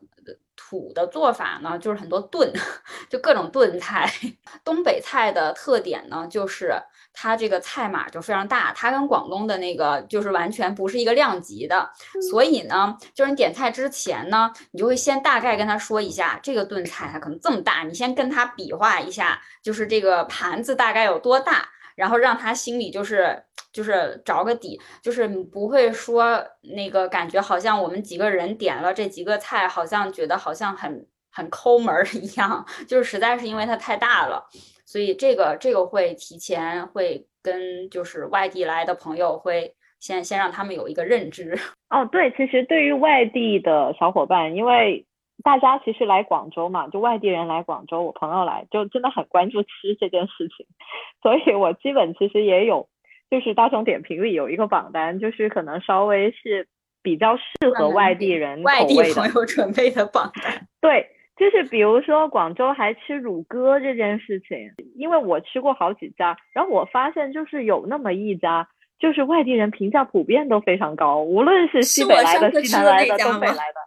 [0.62, 2.52] 土的做法呢，就是很多炖，
[3.10, 4.12] 就各种炖菜。
[4.64, 6.74] 东北菜的特点呢，就是
[7.14, 11.90] 它这个菜码就非常大，它跟广东的那个就是完全不是一个量级的。
[12.30, 23.44] 所以呢，就是你点菜之前呢，你就会先大概跟他说一下，这个炖菜它可能这么大，你先跟他比划一下，就是这个盘子大概有多大，然后让他心里就是。
[23.72, 26.44] 就是找个底，就是不会说
[26.76, 32.66] 那个感觉好像我们几个人点了这几个菜，好像觉得好像很很抠门儿一样。
[32.88, 34.44] 就是实在是因为它太大了，
[34.90, 41.56] 所以这个这个会提前会跟就是外地来的朋友会先先让他们有一个认知。
[41.92, 45.06] 哦，对，其实对于外地的小伙伴，因为
[45.44, 50.66] 大家其实来广州嘛，就外地人来广州，我朋友来就真的很关注吃这件事情，
[51.22, 52.90] 所以我基本其实也有。
[53.32, 56.68] 就是大众点评里有一个榜单，就是可能稍微是
[57.04, 60.68] 比较适合外地人外地朋友准备的榜单。
[60.82, 64.58] 对，就是比如说广州还吃乳鸽这件事情，
[64.96, 68.68] 因为我吃过好几家，然后我发现就是有那么一家，
[69.00, 73.80] 就是外地人评价普遍都非常高，无论是西北来的、西南来的、东北来的，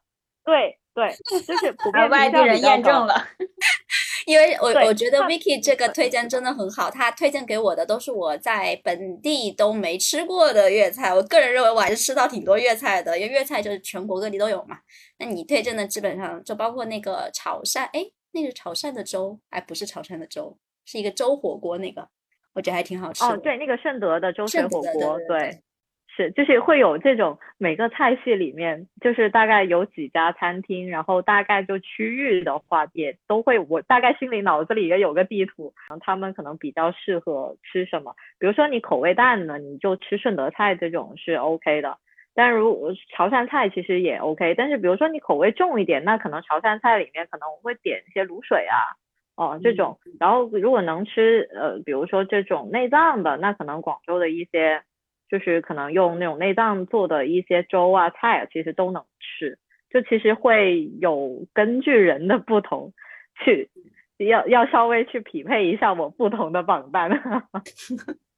[0.46, 1.10] 对对，
[1.46, 3.14] 就是普遍外地人验证了。
[4.24, 11.12] 因为我我觉得 Vicky 这个推荐真的很好，他推荐给我的都是我在本地都没吃过的粤菜。
[11.12, 14.78] 我个人认为我还是吃到挺多粤菜的，因为粤菜就是全国各地都有嘛。
[15.22, 22.08] 那你推荐的基本上就包括那个潮汕，哎，那个潮汕的粥，哎，不是潮汕的粥，是一个粥火锅，那个
[22.54, 23.24] 我觉得还挺好吃。
[23.24, 25.62] 哦，对，那个顺德的粥水火锅，对。
[26.14, 38.14] 是，就是会有这种每个菜系里面，就是大概有几家餐厅，然后大概就区域的话也都会，我大概心里脑子里也有个地图，他们可能比较适合吃什么。
[38.38, 41.96] 比如说你口味淡的，你就吃顺德菜这种是 OK 的，
[42.34, 44.54] 但如潮汕菜其实也 OK。
[44.54, 48.78] 但是比如说你口味重一点，那可能潮汕菜里面可能我会点一些卤水啊，
[49.36, 49.98] 哦这种。
[50.20, 54.82] 然后如果能吃呃，比如说这种内脏的，那可能广州的一些。
[55.30, 59.58] 就是可能用那种内脏做的一些粥啊菜啊，其实都能吃。
[59.88, 62.92] 就其实会有根据人的不同，
[63.42, 63.70] 去
[64.18, 67.08] 要要稍微去匹配一下我不同的榜单。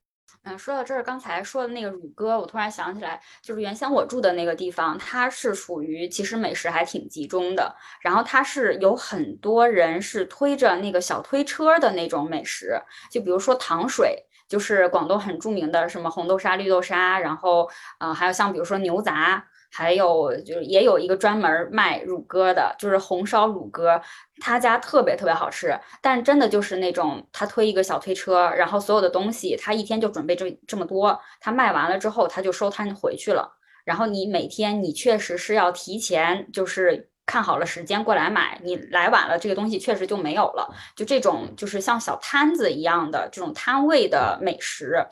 [0.46, 7.74] 嗯，说到这儿，刚才说的那个乳鸽，我突然想起来，就是原先我住的那个地方，它是属于其实美食还挺集中的。
[8.02, 12.78] 然后它是有很多人是推着那个小推车的那种美食，
[13.10, 14.24] 就比如说糖水。
[14.46, 19.42] 就是广东很著名的什么红豆沙、绿豆沙，然后，呃，还有像比如说牛杂，
[19.74, 24.00] 还有就是也有一个专门卖乳鸽的，就是红烧乳鸽，
[24.40, 25.76] 他家特别特别好吃。
[26.00, 33.50] 但真的就是那种他推一个小推车，然后所有的东西他一天就准备这这么多，他卖完了之后他就收摊回去了。
[33.84, 40.72] 然后你每天你确实是要提前就是看好了时间过来买，你来晚了，这个东西确实就没有了。
[40.94, 45.04] 就这种就是像小摊子一样的这种摊位的美食。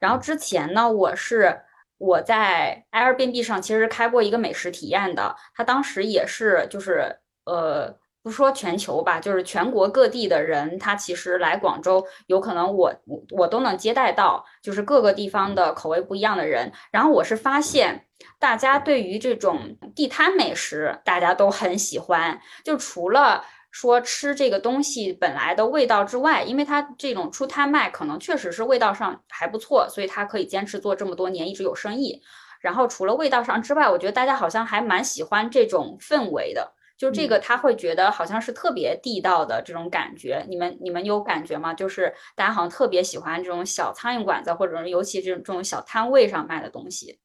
[0.00, 1.60] 然后之前呢，我是
[1.98, 7.94] 我在 Airbnb 上其实开过一个美食体验的，它当时也是就是呃。
[8.20, 12.92] 不说全球吧，就是全国各地的人，他其实来广州，有可能我
[13.30, 16.70] 我都能接待到，就是各个地方的口味不一样的人。
[16.90, 18.06] 然后我是发现，
[18.38, 22.38] 大家对于这种地摊美食，大家都很喜欢。
[22.64, 23.42] 就除了
[23.78, 32.20] 说吃这个东西本来的味道之外，因为它这种出摊卖，可能确实是味道上还不错，所以它可以坚持做这么多年，一直有生意。
[32.60, 36.74] 然后除了味道上之外，我觉得大家好像还蛮喜欢这种氛围的。
[36.96, 40.44] 就这个，他会觉得好像是特别地道的这种感觉。
[40.48, 41.72] 你们你们有感觉吗？
[41.72, 47.20] 就是大家好像特别喜欢这种小苍蝇馆子，或者是尤其这种这种小摊位上卖的东西。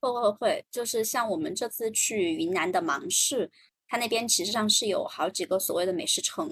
[0.00, 3.50] 会会会，就是像我们这次去云南的芒市。
[3.90, 6.48] 它那边其实上是有好几个所谓的美食城，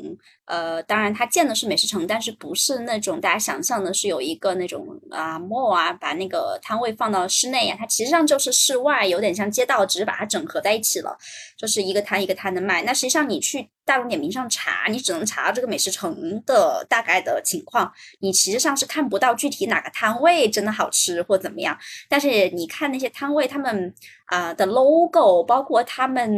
[0.49, 11.17] 呃，当然它建的是美食城，但是不是那种大家想象的，是有一个那种啊 mall 啊，把那个摊位放到室内啊，它其实上就是室外，有点像街道，只是把它整合在一起了，
[11.57, 12.83] 就是一个摊一个摊的卖。
[12.83, 13.69] 那实际上你去。
[13.89, 21.75] 大众点评上查，你只能查到这个美食城的大概的情况，你其实上是看不到具体哪个摊位真的好吃或怎么样。
[22.07, 23.95] 但是你看那些摊位，他们
[24.27, 26.31] 啊的 logo，包括他们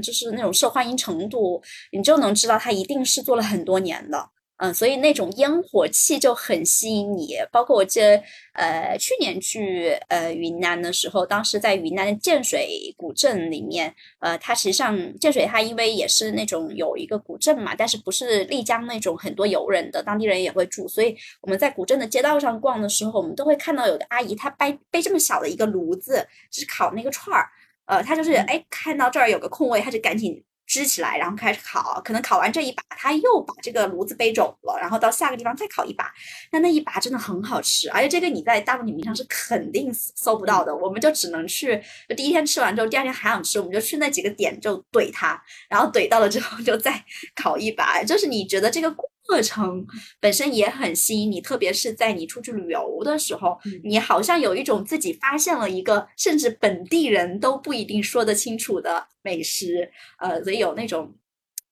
[0.00, 4.30] 就是那种受欢迎程度，你就能知道他一定是做了很多年的。
[4.58, 7.36] 嗯，所以那种烟火气就很吸引你。
[7.52, 8.22] 包括我记得，
[8.54, 20.88] 呃，去年去呃云南的时候，当时在云南的建水古镇里面，呃，它实际上建水它因为也是那种有一个古镇嘛，但是不是丽江那种很多游人的，当地人也会住。
[20.88, 27.46] 所以我们在古镇的街道上逛的时候，我们都会看到有的阿姨她背背这么小的一个炉子，就是烤那个串儿。
[27.84, 30.42] 呃，她就是哎看到这儿有个空位，她就赶紧。
[30.66, 36.12] 支起来，然后开始烤，可能烤完这一把，他又把这个炉子背走了，然后到下个地方再烤一把。
[36.50, 40.74] 那那一把真的很好吃，而且这个你在大众点评上是肯定搜不到的。
[40.74, 48.02] 我们就只能去，就第一天吃完之后，第二天还想吃，我们就去那几个点就怼它，然后怼到了之后就再 烤一把。
[48.02, 48.90] 就是你觉得这个。
[48.90, 49.08] 过
[49.42, 49.86] 程
[50.20, 61.14] 本身也很吸引你，特别是在你出去旅游的时候，你好像有一种自己发现了一个甚至本地人都不一定说得清楚的美食，呃，所以有那种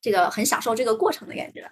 [0.00, 1.70] 这个很享受这个过程的感觉。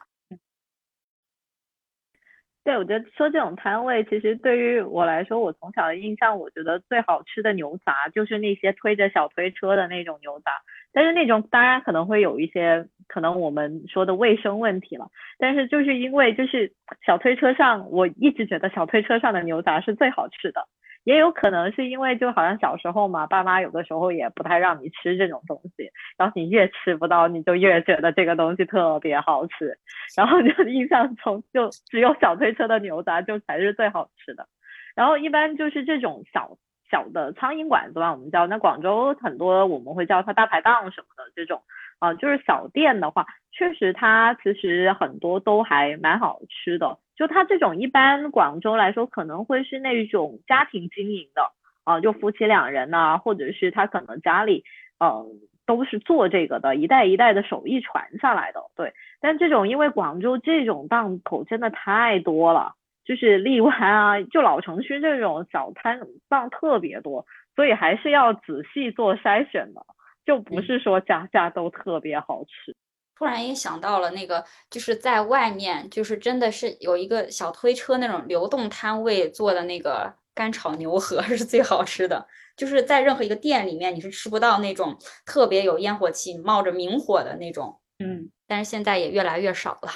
[2.64, 10.52] 对，我觉得说这种摊位，其实对于我来说，我从小的印象，我觉得最好吃的牛杂就是那些推着小推车的那种牛杂。
[10.92, 15.09] 但是那种当然可能会有一些可能我们说的卫生问题了。
[15.38, 16.72] 但是就是因为就是
[17.07, 20.66] 小推车上，我一直觉得小推车上的牛杂是最好吃的。
[21.05, 29.76] 也有可能是因为就好像小时候嘛，爸妈有的时候也不太让你吃这种东西，然后你越吃不到，你就越觉得这个东西特别好吃，
[30.16, 34.46] 然后就 印象中就只有小推车的牛杂就才是最好吃的。
[34.94, 36.57] 然后一般就是这种小
[36.92, 41.62] 小的苍蝇馆子吧，我们叫那广州很多我们会叫它大排档什么的这种
[41.98, 46.98] 啊，就是小店的话，确实它其实很多都还蛮好吃的。
[47.16, 51.50] 就它这种一般广州来说，可能会是那种家庭经营的
[51.85, 54.64] 啊，就夫妻两人呐，或者是他可能家里
[54.98, 55.26] 嗯
[55.64, 58.61] 都是做这个的，一代一代的手艺传下来的。
[58.76, 69.84] 对，但这种因为广州这种档口真的太多了，就是荔湾啊，就老城区这种小摊档特别多，所以还是要仔细做筛选的，
[70.24, 72.76] 就不是说家家都特别好吃。
[73.14, 82.26] 突然也想到了那个，就是在外面，就是真的是有一个小推车那种流动摊位做的那个干炒牛河是最好吃的。
[82.56, 87.80] 就是在任何一个店里面，你是吃不到那种特别有烟火气、冒着明火的那种。
[87.98, 89.90] 嗯，但是现在也越来越少了。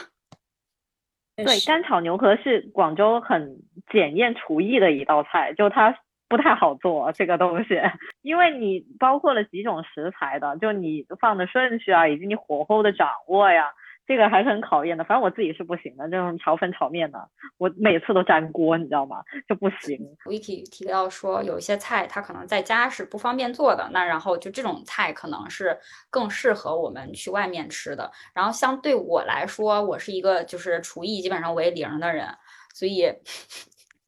[1.37, 3.59] 对，干炒牛河是广州很
[3.91, 5.97] 检验厨艺的一道菜，就它。
[6.29, 7.81] 不太好做这个东西，
[8.23, 13.67] 因为你包括了几种食材的，就你放的顺序啊，以及你火候的掌握呀，
[14.07, 15.05] 这个还是很考验的。
[15.05, 19.23] 反正我自己是不行的，这种炒粉炒面的，我每次都粘锅，你知道吗？
[19.49, 19.99] 就不行。
[20.25, 25.79] 我一提提到说，有一些菜它可能在家是不方便做的，那然后就这种菜可能是
[26.09, 28.11] 更适合我们去外面吃的。
[28.33, 32.29] 然后相对我来说，我是一个就是厨艺基本上为零的人，
[32.75, 33.13] 所以。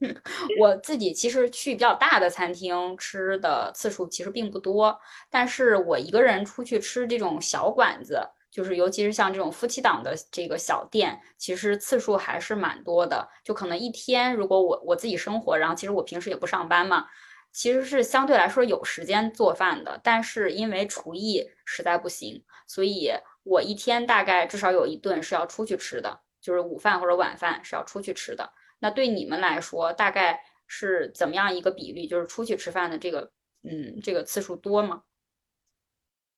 [0.61, 4.97] 我自己其实去比较大的餐厅吃的次数其实并不多，
[5.29, 13.29] 但是我一个人出去吃这种小馆子，就是尤其是像这种夫妻档的这个小店，其实次数还是蛮多的。
[13.45, 17.07] 就可能一天，如果我我自己生活，然后其实我平时也不上班嘛，
[17.53, 23.11] 其实是相对来说有时间做饭的，但是因为厨艺实在不行，所以
[23.43, 28.53] 我一天大概至少有一顿是要出去吃的，就是午饭或者晚饭是要出去吃的。
[28.79, 32.07] 那对你们来说，大概是怎么样一个比例？
[32.07, 33.33] 就是出去吃饭的这个，
[33.63, 35.03] 嗯，这个次数多吗？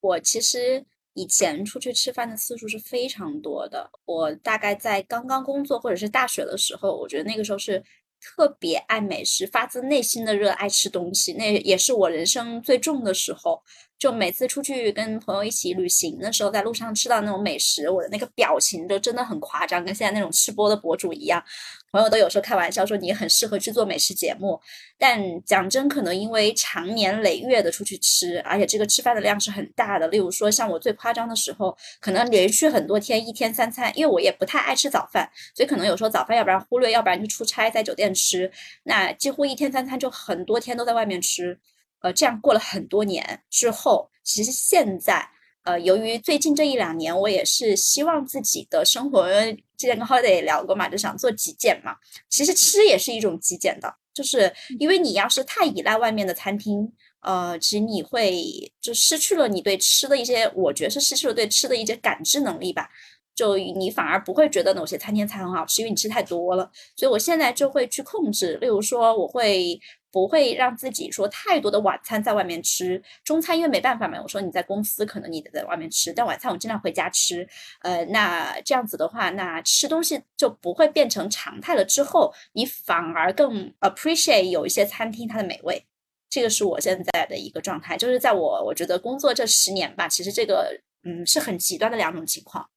[0.01, 3.91] 我其实以前出去吃饭的次数是非常多的。
[4.05, 7.83] 我大概在刚刚工作或者是大学的时候，我觉得那个时候是。
[8.23, 13.63] 特别爱美食，发自内心的热爱吃东西，那也是我人生最重的时候。
[14.01, 21.45] 就每次出去跟朋友一起旅行的时候，在路上吃到那种美食，我的那个表情就真的很夸张，跟现在那种吃播的博主一样。
[21.93, 24.59] 朋友都有时候开玩笑说你很适合去做美食节目，
[24.97, 30.09] 但讲真，可能因为长年累月的出去吃，而且这个吃饭的量是很大的。
[30.09, 38.51] 例如说，像我最夸张的时候，可能连续很多天一天三餐，因为我也不太爱吃早饭，所以可能有时候早饭要不然忽略，要不然就出差在酒店吃，
[38.85, 41.59] 那几乎一天三餐就很多天都在外面吃。
[42.01, 45.29] 呃，这样过了很多年之后，其实现在，
[45.65, 49.29] 呃，由于最近这一两年，我也是希望自己的生活，
[49.77, 51.97] 之前跟 Holiday 也聊过嘛，就想做极简嘛。
[52.29, 56.91] 其实吃也是一种极简的，就是因为你要是太依赖外面的餐厅，
[57.21, 62.89] 呃，其实你会就失去了你对吃的一些，我觉得是失去了对吃的一些感知能力吧。
[63.33, 66.71] 就你反而不会觉得某些餐厅菜很好吃，因为你吃太多了。
[66.95, 69.81] 所以我现在就会去控制，例如说我会
[70.11, 74.21] 不会让自己说太多的晚餐在外面吃，中餐因为没办法嘛。
[74.23, 77.49] 我说你在公司可能你得在外面吃，但晚餐我尽量回家吃。
[77.83, 81.85] 呃，那这样子的话，那吃东西就不会变成常态了。
[81.85, 85.85] 之后你反而更 appreciate 有一些餐厅它的美味。
[86.29, 92.69] 这个是我现在的一个状态，就是在我我觉得工作这十年吧，其实这个嗯是很极端的两种情况。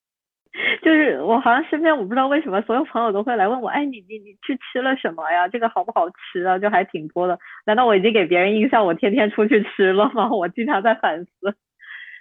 [0.84, 5.48] 就是我好像身边我不知道为什么所有朋友都会来问我，哎，你你你去吃了什么呀？
[5.48, 6.60] 这个好不好吃啊？
[6.60, 7.40] 就还挺多的。
[7.66, 10.30] 难道我已经给别人印象我天天出去吃了吗？
[10.32, 11.32] 我经常在反思。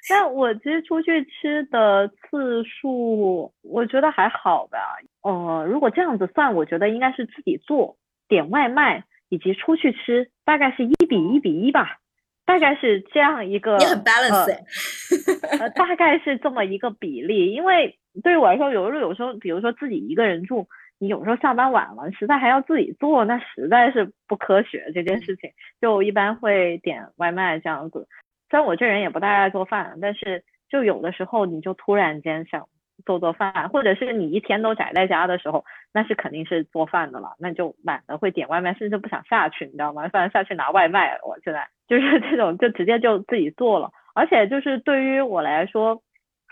[0.08, 4.78] 但我其实出去吃的次数，我觉得还好吧。
[5.22, 7.96] 呃，如果这样子算，我觉得应该是自己做、
[8.28, 11.98] 点外卖以及出去吃，大概是一比一比一吧。
[12.44, 17.52] 大概是这样一个，也很 balance，呃，大概是这么一个比例。
[17.52, 20.66] 因为对于我来说，有时候有时候，比如说自己一个人住，
[20.98, 25.50] 你有时候下班晚了，实在还要自己做，那实在是不科学这件事情。
[25.80, 28.08] 就一般会点外卖这样子。
[28.50, 32.66] 虽然我这人也不太爱做饭，但是就有的时候你就突然间想。
[33.04, 40.06] 做做饭，或者是你一天都宅在家的时候，那是肯定是做饭的了，那就懒得会点外卖，甚至不想下去，你知道吗？
[40.06, 43.90] 不然下去拿外卖，我现在就是这种，就直接就自己做了。
[44.14, 46.00] 而且就是对于我来说，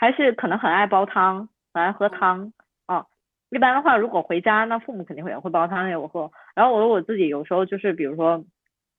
[0.00, 2.54] 还是可能很爱煲汤，很爱喝汤
[2.86, 3.04] 啊。
[3.50, 6.32] 一般的话，如果回家，那父母肯定会也会煲汤给我喝。
[6.54, 8.42] 然后我我自己有时候就是，比如说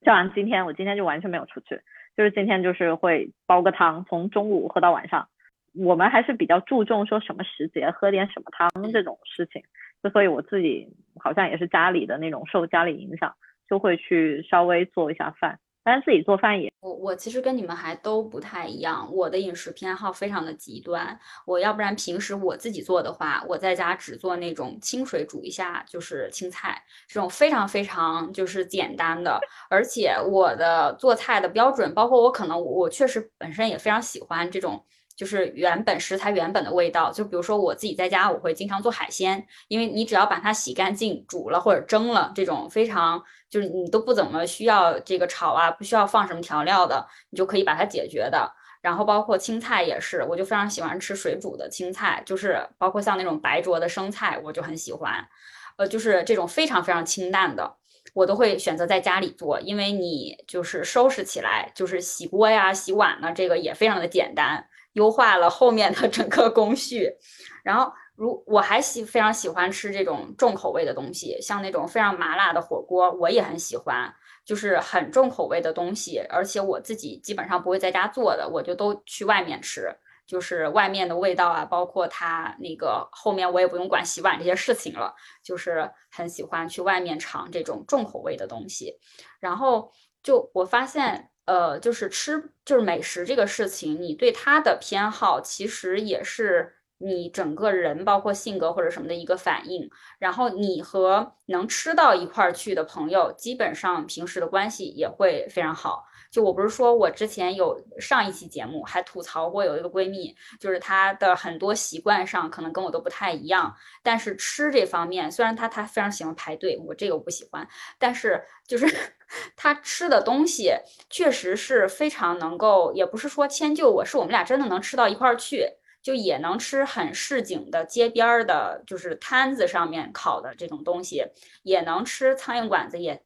[0.04, 1.80] 像今天，我今天就完全没有出去，
[2.16, 5.26] 就是今天就是会煲个汤，从中午喝到晚上。
[5.74, 9.60] 我们还是比较注重说什么时节喝点什么汤这种事情，
[10.04, 10.86] 就所以我自己
[11.18, 13.34] 好像也是家里的那种受家里影响，
[13.68, 15.58] 就会去稍微做一下饭。
[15.84, 21.18] 但是自己做饭也，我我其实跟你们还都不太一样，我的饮食偏好非常的极端。
[21.44, 29.40] 我要不然平时我自己做的话，我在家只做那种清水煮一下就是青菜，这种非常非常就是简单的。
[29.68, 34.84] 而且我的做菜的标准，包括我可能我确实本身也非常喜欢这种。
[35.14, 43.22] 就是原本食材原本的味道，就比如说我自己在家，我会经常做海鲜，因为你只要把它洗干净、煮了或者蒸了，这种非常
[43.52, 48.50] 就是你都不怎么需要这个炒啊，不需要放什么调料的，你就可以把它解决的。
[48.80, 55.28] 然后包括青菜也是，我就非常喜欢吃水煮的青菜，就是包括像那种白灼的生菜，我就很喜欢。
[55.76, 57.76] 呃，就是这种非常非常清淡的，
[58.14, 64.66] 我都会选择在家里做，因为你就是收拾起来，就是洗锅呀、洗碗呢，这个也非常的简单。
[64.94, 67.16] 优化了后面的整个工序，
[67.62, 67.90] 然后
[68.22, 74.14] 如我还喜非常喜欢吃这种重口味的东西，像那种非常麻辣的火锅，我也很喜欢，
[74.44, 79.92] 就是很重口味的东西，而且我自己基本上不会在家做的，我就都去外面吃，
[80.24, 85.12] 就是外面的味道啊，包括它那个后面我也不用管洗碗这些事情了，
[85.42, 89.00] 就是很喜欢去外面尝这种重口味的东西，
[89.40, 89.90] 然后
[90.22, 91.28] 就我发现。
[91.44, 99.90] 呃，就是吃，就是美食这个事情，你对它的偏好其实也是你整个人包括性格或者什么的一个反应。
[100.18, 106.04] 然后你和能吃到一块儿去的朋友，基本上平时的关系也会非常好。
[106.30, 118.86] 就我不是说我之前有上一期节目还吐槽过有一个闺蜜，就是她的很多习惯上可能跟我都不太一样，但是吃这方面虽然她她非常喜欢排队，我这个我不喜欢，但是就是
[119.56, 120.72] 她吃的东西
[121.10, 125.66] 确实是非常能够，也不是说迁就我，是我们俩真的能吃到一块儿去，
[126.02, 131.24] 就也能吃很市井的街边儿的，就是摊子上面烤的这种东西，
[131.62, 133.22] 也能吃苍蝇馆子也。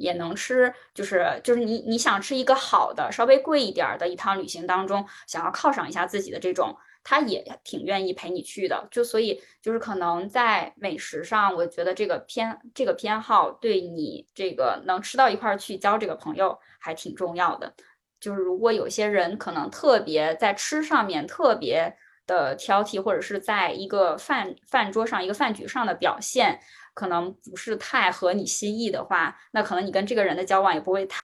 [0.00, 6.72] 也能吃，就是就是你你想吃一个好的，稍微贵一点的，一趟旅行当中想要犒赏一下自己的这种，
[7.02, 8.86] 他也挺愿意陪你去的。
[8.92, 17.74] 就所以就是可能在美食上，我觉得这个偏这个偏好对你这个能吃到一块去交这个朋友还挺重要的。
[18.20, 21.92] 就是如果有些人可能特别在吃上面特别
[22.28, 26.60] 的挑剔，或者是在一个饭饭桌上一个饭局上的表现。
[26.94, 31.22] 可能不是太合你心意的话，那可能你跟这个人的交往也不会太。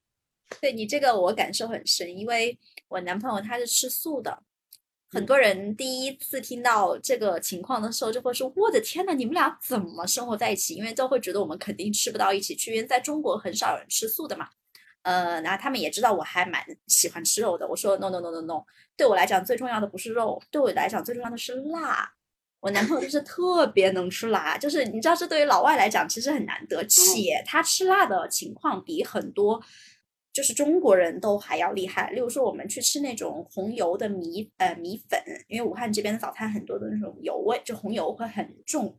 [0.61, 4.40] 对你这个我感受很深，因为我男朋友他是吃素的，
[5.11, 14.48] 很多人第一次听到这个情况的时候就会说：“我的天呐，你们俩怎么生活在一起？”因为都会觉得我们肯定吃不到一起去，因为在中国很少有人吃素的嘛。
[15.05, 17.66] 呃，然后他们也知道我还蛮喜欢吃肉的。
[17.68, 18.64] 我说：“no no no no no，
[18.96, 22.12] 对我来讲最重要的不是肉，对我来讲最重要的是辣。”
[22.61, 29.62] 我男朋友就是特别能吃辣，就是你知道，这对于老外来讲其实很难得，且他吃辣的情况比很多
[30.35, 32.11] 就是中国人都还要厉害。
[32.11, 38.95] 例如说，我们去吃那种红油的米呃米粉，因为武汉这边的早餐很多的那种油味，就红油会很重。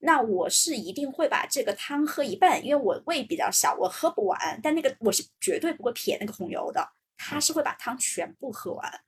[0.00, 4.60] 那我是一定会把这个汤喝一半，因为我胃比较小，我喝不完。
[4.60, 6.84] 但那个我是绝对不会撇那个红油的，
[7.16, 9.00] 他是会把汤全部喝完。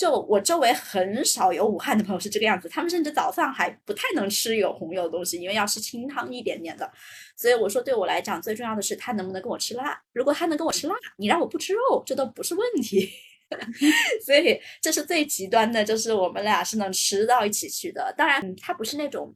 [0.00, 6.90] 就我周围很少有武汉的朋友是这个样子，他们甚至早上还不太能吃有红油的东西，因为要吃清汤一点点的。
[7.36, 10.02] 所以我说，对我来讲最重要的是他能不能跟我吃辣。
[10.14, 13.10] 如果他能跟我吃辣，你让我不吃肉，这都不是问题。
[14.24, 18.14] 所以这是最极端的，就是我们俩是能吃到一起去的。
[18.16, 19.34] 当然，他不是那种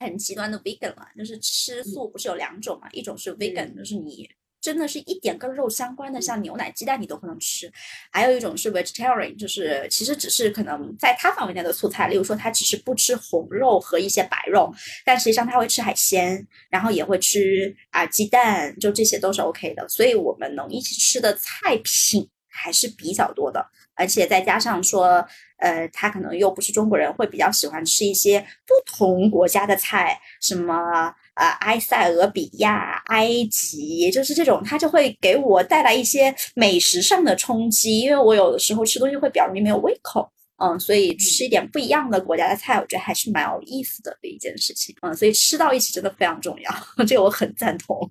[0.00, 2.90] 很极端的 vegan 了，就是吃素不是有两种嘛？
[2.92, 4.28] 一种是 vegan，就是你。
[4.64, 7.70] 真的是一点跟肉相关的，像牛奶、鸡蛋你都不能吃。
[8.10, 14.72] 还有一种是 vegetarian，就是其实只是可能在他范围内的素菜，例如说他只是不吃红肉和一些白肉，
[15.04, 19.86] 但实际上他会吃海鲜，然后也会吃啊鸡蛋，就这些都是 OK 的。
[19.86, 25.22] 所以我们能一起吃的菜品还是比较多的，而且再加上说，
[25.58, 31.14] 呃，他可能又不是中国人，会比较喜欢吃一些不同国家的菜，什么。
[31.34, 46.72] 啊，埃塞俄比亚、埃及，就是这种，它就会给我带来一些美食上的冲击，因为我有的时候吃东西会比较容易没有胃口，嗯，所以吃一点不一样的国家的菜，我觉得还是蛮有意思的一件事情，嗯，所以吃到一起真的非常重要，
[47.06, 48.10] 这个我很赞同。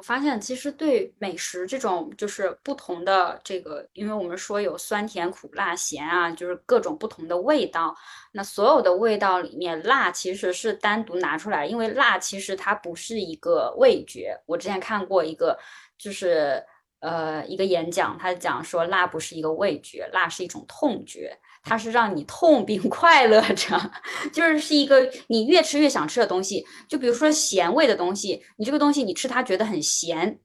[0.00, 7.94] 我发现其实对美食这种就是不同的这个，因为我们说有酸甜苦辣咸啊，就是各种不同的味道。
[8.32, 14.34] 那所有的味道里面，辣其实是单独拿出来，因为辣其实它不是一个味觉。
[14.46, 15.58] 我之前看过一个，
[15.98, 16.64] 就是
[17.00, 21.38] 呃一个演讲，他讲说辣不是一个味觉，辣是一种痛觉。
[21.62, 23.90] 它是让你痛并 快乐着，
[24.32, 26.64] 就是是一个你越吃越想吃的东西。
[26.88, 30.40] 就比如说咸味的东西，你这个东西你吃它觉得很咸。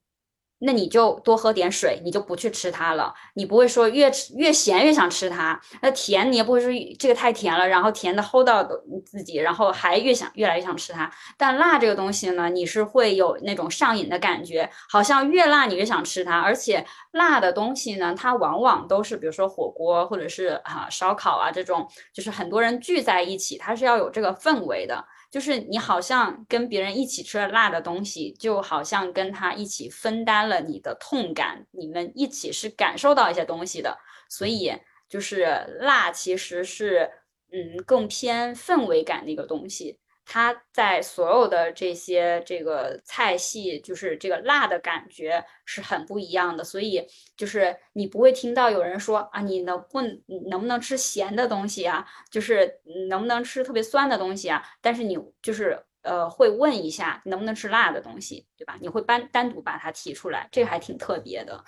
[0.66, 3.14] 那你就多喝点水，你就不去吃它了。
[3.36, 5.60] 你不会说越吃越咸越想吃它。
[5.82, 8.64] 那甜你也不会说这个太甜了，然后甜的齁到
[9.06, 11.10] 自己，然后还越想越来越想吃它。
[11.38, 16.40] 但辣这个东西呢，你是会有那种上瘾的感觉，好像越辣你越想吃它。
[16.40, 25.06] 而且辣的东西呢，它往往都是比如说火锅或者是啊烧烤啊这种，就是很多人聚在一起，它是要有这个氛围的。
[25.36, 33.98] 就是你好像跟别人一起吃了辣的东西，就好像跟他一起分担了你的痛感，你们一起是感受到一些东西的，
[34.30, 34.72] 所以
[35.10, 35.44] 就是
[35.82, 37.12] 辣其实是
[37.52, 40.00] 嗯更偏氛围感的一个东西。
[40.26, 47.08] 它在所有的这些这个菜系，就是这个辣的感觉是很不一样的，所以
[47.38, 50.02] 就是你不会听到有人说啊，你能不
[50.50, 52.06] 能不能吃咸的东西啊？
[52.32, 54.64] 就是能不能吃特别酸的东西啊？
[54.82, 58.76] 但是你就是呃会问一下能不能吃辣的东西，对吧？
[58.82, 61.64] 你会单单独把它提出来，这还挺特别的。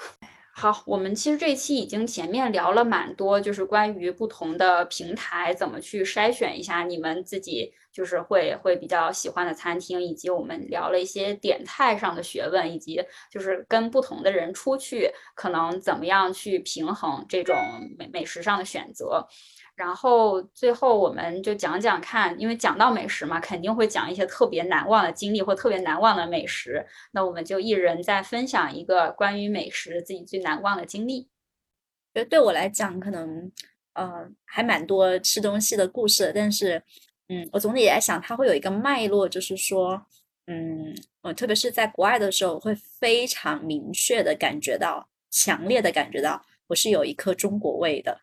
[0.59, 12.99] 好，我们其实这期已经前面聊了蛮多，就是关于不同的平台怎么去筛选一下你们自己就是会会比较喜欢的餐厅，以及我们聊了一些点菜上的学问，以及
[13.29, 17.55] 就是跟不同的人出去可能怎么样去平衡这种
[17.95, 19.27] 美美食上的选择。
[19.77, 26.83] 然后最后我们就讲讲看，因为讲到美食嘛，肯定会讲一些特别难忘的经历或特别难忘的美食。
[27.11, 31.29] 那我们就一人再分享一个关于美食自己最难忘的经历。
[32.15, 33.51] 觉得对我来讲，可能
[33.93, 36.81] 呃还蛮多吃东西的故事，但是
[37.29, 40.01] 嗯，我总体来想，它会有一个脉络，就是说，
[40.47, 48.21] 嗯，我特别是在国外的时候，会非常明确的感觉到，强烈的感觉到，我是有一颗中国胃的。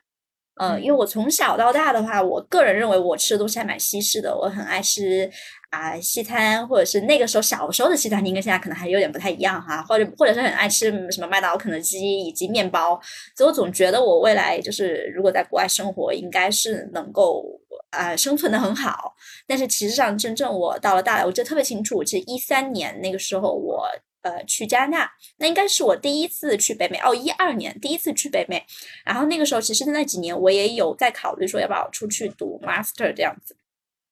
[0.57, 5.29] 呃，因为我从小到大的话，我个人认为我吃的东西还蛮西式的，我很爱吃
[5.71, 13.01] 啊西餐，或者是那个时候小时候的西餐厅跟现在可能还有点不太一样哈，或者或者是很爱吃什么麦当劳、肯德基以及面包，
[13.37, 17.45] 所以我总觉得我未来就是如果在国外生活，应该是能够
[17.91, 19.15] 啊生存的很好。
[19.49, 23.89] 但是其实上真正我到了大来，我记得特别清楚，其实一三年那个时候我。
[24.25, 28.65] 呃，去加拿大，那应该是我第一次去北美哦，一二年第一次去北美，
[29.05, 33.55] 然后那个时候其实那几年我也有在考虑说要不要出去读 master 这样子，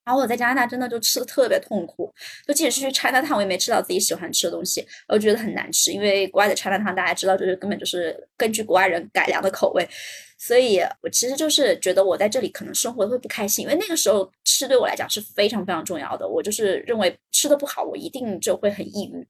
[0.04, 2.12] 然后我在加拿大真的就吃的特别痛苦，
[2.46, 9.88] 就即使是去 China Town，我也没吃到自己喜欢吃的东西，我觉得很难吃，因为国外的 China Town 大家知道就是根本就是根据国外人改良的口味，
[10.36, 19.26] 所以我其实就是觉得我在这里可能生活会不开心，因为那个时候吃对我来讲是非常非常重要的，我就是认为吃的不好，我一定就会很抑郁。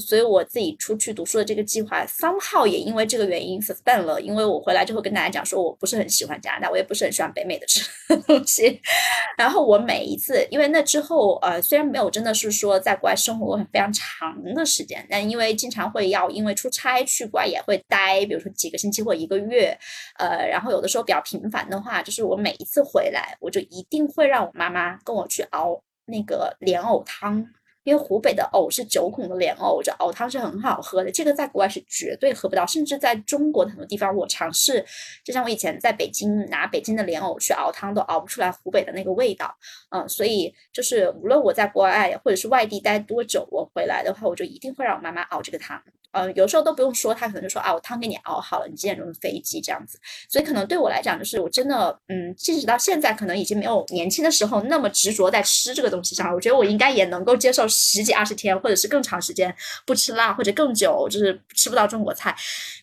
[0.00, 4.20] 所以我自己出去读书的这个计划，somehow 也因为这个原因 suspend 了。
[4.20, 7.88] 因为我回来之后跟大家讲说，我不是很喜欢加拿大，我也不是很喜欢北美的吃
[8.26, 8.80] 东西。
[9.38, 19.78] 然后我每一次，因为那之后，呃，虽然没有真的是说在国外生活过很非常长的时间，但因为经常会要因为出差去国外也会待，比如说几个星期或一个月，
[20.18, 27.46] 呃，然后有的时候比较频繁的话，就是我每一次回来，我就一定会让我妈妈跟我去熬那个莲藕汤。
[27.88, 31.10] 因为湖北的藕是九孔的莲藕，这藕汤是很好喝的。
[31.10, 34.84] 这个在国外是绝对喝不到，甚至在中国的很多地方，我尝试，
[35.24, 39.56] 就像我以前在北京拿北京的莲藕去熬汤，都熬不出来湖北的那个味道。
[39.88, 45.82] 嗯，所以就是无论我在国外或者是外地待多久，我回来的话，我就一定会让我妈妈熬这个汤。
[46.12, 49.98] 呃，有时候都不用说，他可能就说啊，我汤给你熬好了，你几点钟的飞机这样子。
[50.28, 56.34] 所以可能对我来讲，就是我真的，嗯，即使到现在，可能已经没有年轻的时候那么执着在吃这个东西上了。
[56.34, 59.54] 我觉得我应该也能够接受十几二十天，或者是更长时间
[59.84, 62.34] 不吃辣，或者更久，就是吃不到中国菜。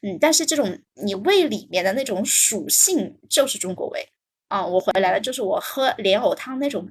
[0.03, 4.07] 嗯，但是这种你胃里面的那种属性就是中国味
[4.49, 4.65] 啊。
[4.65, 6.88] 我回来了，就是我喝莲藕汤那种。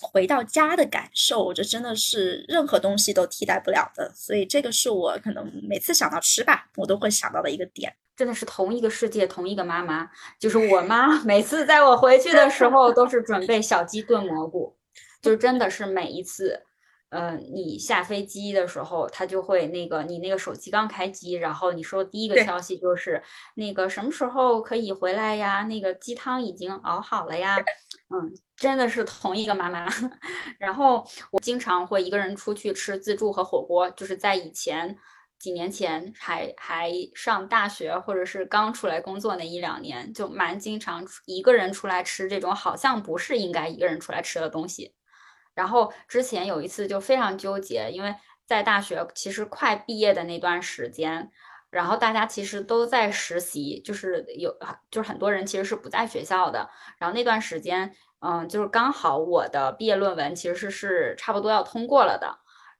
[0.00, 4.12] 回到家的感受，这真的是任何东西都替代不了的。
[4.14, 7.94] 所以这个是我可能每次想到吃吧，我都会想到的一个点。
[8.16, 11.22] 真的是同一个世界，同一个妈妈，就是我妈。
[11.24, 14.76] 每次在我回去的时候，都是准备小鸡炖蘑菇，
[15.22, 16.64] 就真的是每一次。
[17.10, 23.22] 嗯，你下飞机的时候，他就会那个，你那个手机刚开机，然后你说第一个消息就是
[23.54, 25.62] 那个什么时候可以回来呀？
[25.64, 27.56] 那个鸡汤已经熬好了呀。
[28.10, 29.86] 嗯，真的是同一个妈妈。
[30.60, 34.94] 然后我经常会一个人出去吃自助和火锅，就是在以前
[35.38, 44.94] 几年前还还上大学或者是刚出来工作那一两年，就蛮经常一个人出来吃这种好像不是应该一个人出来吃的东西。
[45.58, 48.14] 然后之前有一次就非常纠结，因为
[48.46, 51.32] 在大学其实快毕业的那段时间，
[51.68, 54.56] 然后大家其实都在实习，就是有
[54.88, 56.70] 就是很多人其实是不在学校的。
[56.98, 62.38] 然后那段时间，嗯，就是刚好我的毕业论文其实是差不多要通过了的。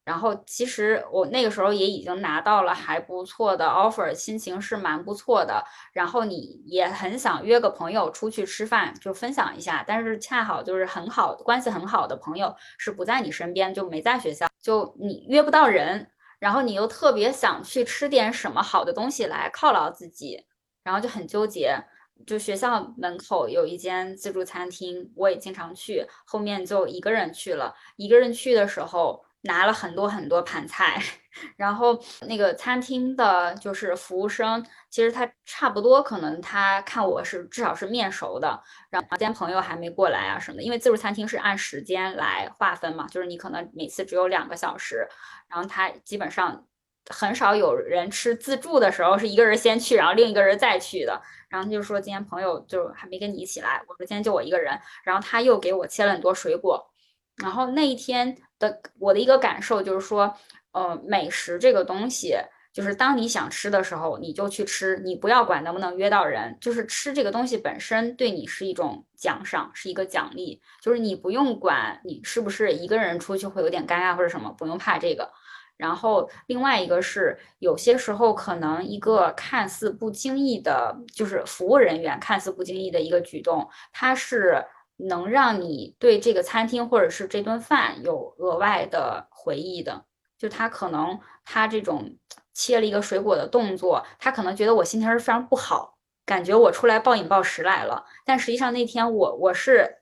[0.09, 5.62] 然后其实我那个时候也已经拿到了还不错的 offer，心情是蛮不错的。
[5.92, 9.84] 然后你也很想约个朋友出去吃饭，就分享一下。
[9.86, 16.11] 但是恰好就是很好关系很好的朋友是不在你身边，就没在学校，就你约不到人。
[16.38, 20.46] 然后你又特别想去吃点什么好的东西来犒劳自己，
[20.82, 21.84] 然后就很纠结。
[22.26, 26.06] 就学校门口有一间自助餐厅，我也经常去。
[26.24, 29.22] 后面就一个人去了，一个人去的时候。
[29.43, 31.01] 拿了很多很多盘菜，
[31.57, 38.61] 然后那个餐厅的就是服务生，其实他差不多可能他看我是至少是面熟的，
[38.91, 45.09] 然后今天朋友还没过来啊什么的，因为自助餐厅是按时间来划分嘛，就是你可能每次只有两个小时，
[45.49, 46.66] 然后他基本上
[47.09, 56.91] 很少有人吃自助的时候是一个人先去，然后另一个人再去的，然后他就说今天朋友就还没跟你一起来，我说今天就我一个人，然后他又给我切了很多水果。
[57.39, 60.34] 然后那一天的我的一个感受就是说，
[60.72, 62.34] 呃，美食这个东西，
[62.72, 75.30] 就是当你想吃的时候，你就去吃，你不要管能不能约到人，就是吃这个东西本身对你是一种奖赏，是一个奖励，就是你不用管你是不是一个人出去会有点尴尬或者什么，不用怕这个。
[75.76, 84.64] 然后另外一个是，有些时候可能一个看似不经意的，就是服务人员看似不经意的一个举动，它是
[84.99, 90.05] 能让你对这个餐厅或者是这顿饭有额外的回忆的。
[90.36, 92.16] 就他可能他这种
[92.55, 98.05] 切了一个水果的动作，他可能觉得我心情是非常不好，感觉我出来暴饮暴食来了。
[98.24, 99.99] 但实际上那天我我是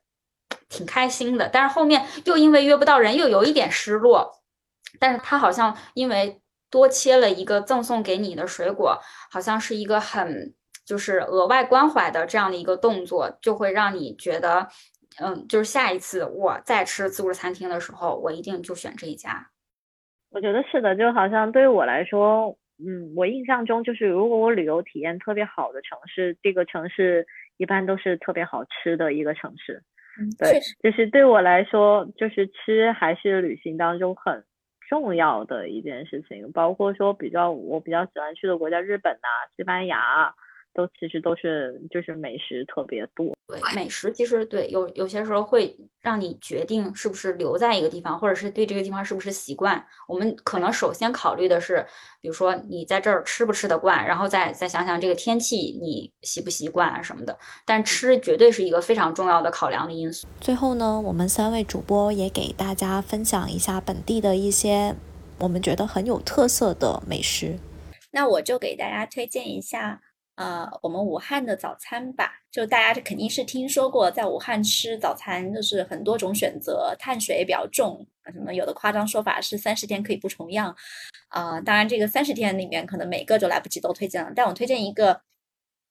[0.69, 4.43] 挺开心的，但是后面又因为约不到人，又有一点失落。
[4.99, 6.41] 但是他好像因为
[6.71, 8.99] 多切了一个赠送给你的水果，
[9.31, 10.55] 好像是一个很
[10.87, 14.69] 就是额外关怀的这样的一个动作，就会让你觉得，
[15.21, 19.51] 嗯，就是下一次我再吃自助餐厅的时候，我一定就选这一家。
[20.31, 27.27] 我觉得是的，就好像对于我来说，嗯，我印象中就是如果我旅游体验特别好的城市，这个城市
[27.57, 29.83] 一般都是特别好吃的一个城市。
[30.21, 34.45] 嗯，对，就是对我来说，就是吃还是旅行当中很。
[34.89, 39.27] 重要的一件事情，包括说比较我比较喜欢去的国家，日本呐、
[39.57, 40.33] 西班牙，
[40.77, 43.35] 都其实都是就是美食特别多。
[43.49, 49.83] 对，美食其实对有有些时候会让你决定是不是留在一个地方，或者是对这个地方是不是习惯。
[50.07, 51.87] 我们可能首先考虑的是，
[52.21, 57.39] 比如说你在这儿吃不吃得惯，然后再再想想这个天气你习不习惯啊什么的。
[57.65, 60.27] 但吃绝对是一个非常重要的考量的因素。
[60.41, 64.95] 最后呢，我们三位主播也给大家分享一下本地的一些
[65.39, 67.57] 我们觉得很有特色的美食。
[68.11, 70.01] 那我就给大家推荐一下。
[70.37, 80.75] 呃，我们武汉的早餐吧，就大家肯定是听说过，在武汉吃早餐就是很多种选择，碳水比较重，什么有的夸张说法是三十天可以不重样，
[81.29, 85.26] 啊，当然这个三十天里面可能每个就来不及都推荐了，但我推荐一个。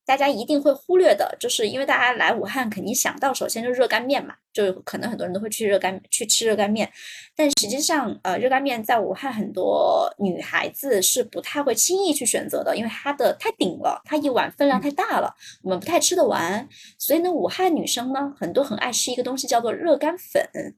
[0.06, 6.91] 大家一定会忽略的，就是因为大家来武汉肯定想到首先就是热干面嘛，就可能很多人都会去热干去吃热干面，
[7.36, 16.68] 但实际上，呃，热干面在武汉很多女孩子是不太会轻易去选择的，因为它的太顶了，它一碗分量太大了，我们不太吃得完，
[16.99, 20.76] 所以呢，武汉女生呢很多很爱吃一个东西叫做热干粉。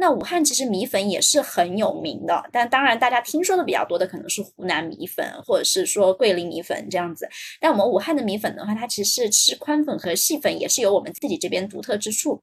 [0.00, 7.28] 那武汉其实米粉也是很有名的，但当然大家听说的比较多的可能是湖南米粉，或者是说桂林米粉这样子。
[7.60, 12.40] 但我们武汉的米粉的话，它其实吃宽粉和细粉也是有我们自己这边独特之处。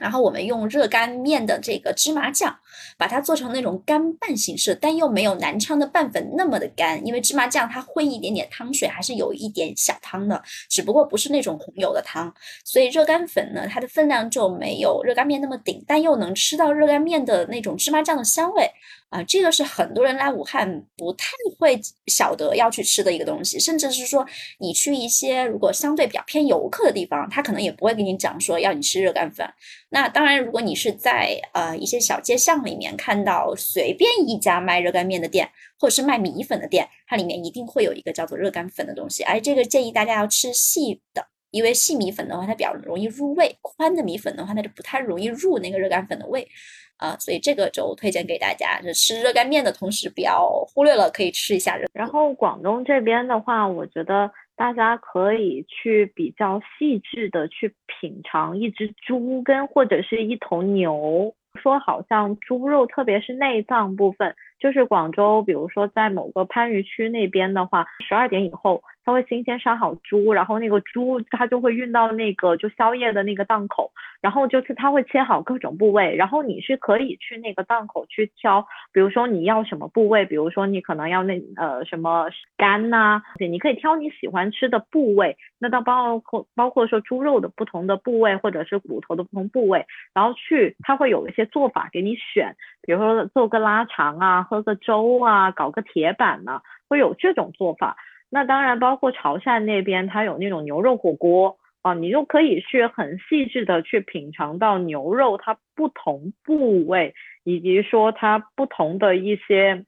[0.00, 2.58] 然后我们用热干面的这个芝麻酱，
[2.98, 12.32] 把它做成那种干拌形式，但又没有南昌的拌粉那么的干，因为芝麻酱它混一点点汤水，还是有一点小汤的，只不过不是那种红油的汤。
[12.64, 18.70] 所以热干粉呢，它的分量就没有热干面那么顶，但又能吃到热干面的那种芝麻酱的香味。
[19.14, 24.26] 啊，这个是很多人来武汉不太会晓得要去吃的一个东西，甚至是说
[24.58, 29.48] 你去一些如果相对比较偏游客的地方，他可能也不会跟你讲说要你吃热干粉。
[29.90, 35.48] 那当然，如果你是在呃一些小街巷里面看到随便一家卖热干面的店，
[35.78, 39.22] 或者是卖米粉的店，它里面一定会有一个叫做热干粉的东西。
[39.22, 46.48] 而这个建议大家要吃细的，因为细米粉的话它比较容易入味，宽的米粉的话那就不太容易入那个热干粉的味。
[46.96, 51.86] 啊，所以这个就推荐给大家，就吃热干面的同时，不要忽略了可以吃一下热。
[51.92, 68.82] 然后广东这边的话，我觉得大家可以去比较细致的去品尝一只猪跟或者是一头牛，说好像猪肉，特别是内脏部分，就是广州，比如说在某个番禺区那边的话，十二点以后。
[69.04, 89.84] 他会新鲜杀好猪，然后那个猪他就会运到那个就宵夜的那个档口，然后就是他会切好各种部位，然后你是可以去那个档口去挑，比如说你要什么部位，比如说你可能要那呃什么肝呐，对，你可以挑你喜欢吃的部位，那到包括包括说猪肉的不同的部位或者是骨头的不同部位，
[90.14, 97.96] 然后去他会有一些做法给你选，比如说做个拉肠啊，喝个粥啊，搞个铁板呐，会有这种做法。
[98.34, 107.14] 那当然，包括潮汕那边，它有那种牛肉火锅啊，你就可以去很细致的去品尝到牛肉它不同部位，
[107.44, 109.84] 以及说它不同的一些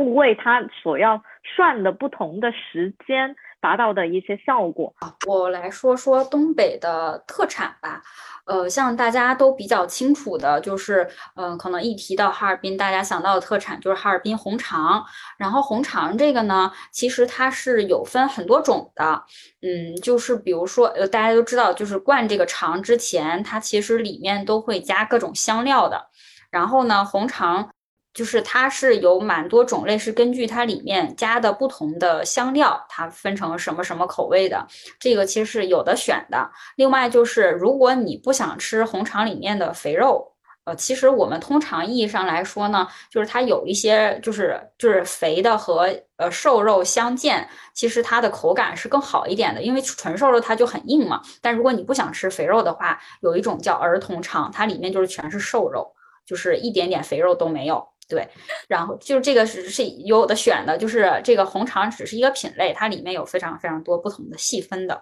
[0.00, 3.36] 部位，它所要涮的不同的时间。
[3.62, 8.00] 达到的一些效果啊，我来说说东北的特产吧。
[8.46, 15.04] 呃，像大家都比较清楚的，就是，嗯，可能一提到哈尔滨，大家想到的特产就是哈尔滨红肠。
[15.36, 19.22] 然后红肠这个呢，其实它是有分很多种的。
[19.60, 26.06] 嗯，就是比如说，呃，大家都知道，就是灌这个肠之前，它其实里面都会加各种香料的。
[26.50, 27.68] 然后呢，红肠。
[28.12, 34.66] 就是它是有蛮多种类，是根据它里面加的不同的香料，它分成什么什么口味的。
[34.98, 36.50] 这个其实是有的选的。
[36.76, 40.32] 另外就是，如果你不想吃红肠里面的肥肉，
[40.64, 51.22] 呃，其实我们通常意义上来说呢，就是它有一些就是就是肥的和呃瘦肉相间，其实它的口感是更好一点的，因为纯瘦肉它就很硬嘛。
[51.40, 55.94] 但如果你不想吃肥肉的话，有一种叫儿童肠，它里面就是全是瘦肉，
[56.26, 57.86] 就是一点点肥肉都没有。
[58.10, 58.28] 对，
[58.66, 65.00] 然后就是这个是是有的选的，就是这个红肠只是一个品类，它里面有非常非常多不同的细分的。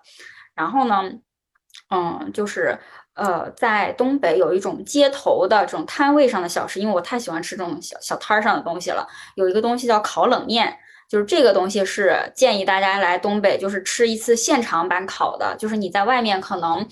[0.54, 1.10] 然后呢，
[1.90, 2.78] 嗯，就是
[3.14, 9.08] 呃，在东北有一种街头的这种摊位上的小吃，因为我太喜欢吃这种小小摊儿上的东西了。
[9.36, 10.76] 有一个东西叫烤冷面，
[11.08, 16.86] 就是这个东西是建议大家来东北就是吃一次现场版烤的，就是你在外面可能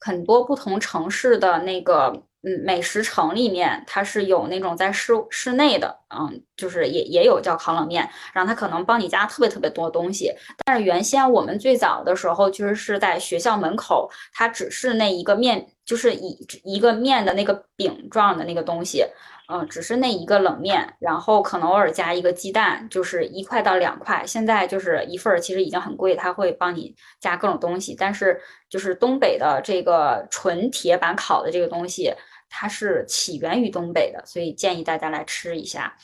[0.00, 2.22] 很多不同城市的那个。
[2.42, 10.32] 嗯，美食城里面它是有那种在室室内的，嗯，就是也也有叫烤冷面，然后它可能帮你加特别特别多东西。
[10.64, 19.04] 但是原先我们最早的时候，其实是在学校门口，它只是那一个面，就是一一个面的那个饼状的那个东西。
[19.50, 24.22] 嗯，只是那一个冷面，然后可能偶尔加一个鸡蛋，就是一块到两块。
[24.26, 27.96] 现在就是一份儿，其实已经很贵，他会帮你加各种东西。
[27.98, 28.38] 但是
[28.68, 32.12] 就是东北的这个纯铁板烤的这个东西，
[32.50, 35.96] 它是起源于东北的，所以建议大家来吃一下。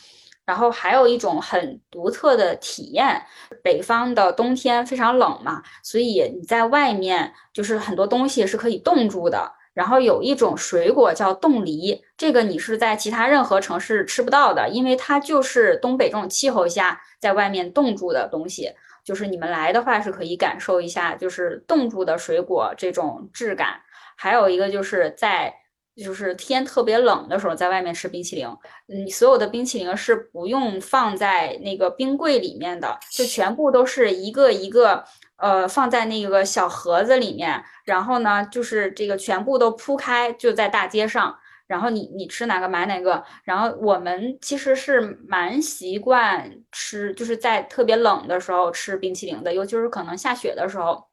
[0.46, 3.22] 然后还有一种很独特的体验，
[3.62, 9.52] 北方的冬天非常冷嘛，所以你在外面就是很多东西是可以冻住的。
[9.74, 18.70] 然后有一种水果叫冻梨，这个你是在其他任何城市吃不到的，因为它就是东北这种气候下在外面冻住的东西。
[19.04, 23.80] 就是你们来的话是可以感受一下，就是冻住的水果这种质感。
[24.16, 25.52] 还有一个就是在
[25.96, 28.48] 就是天特别冷的时候，在外面吃冰淇淋，
[28.86, 35.04] 你所有的冰淇淋是不用放在那个冰柜里面的，就全部都是一个一个。
[35.36, 41.38] 呃，放在那个小盒子里面，然后呢，就是这个全部都铺开，就在大街上。
[41.66, 43.24] 然后你你吃哪个买哪个。
[43.44, 51.08] 然后我们其实是蛮习惯吃，就是在特别冷的时候吃冰淇淋的，尤其是可能下雪的时候。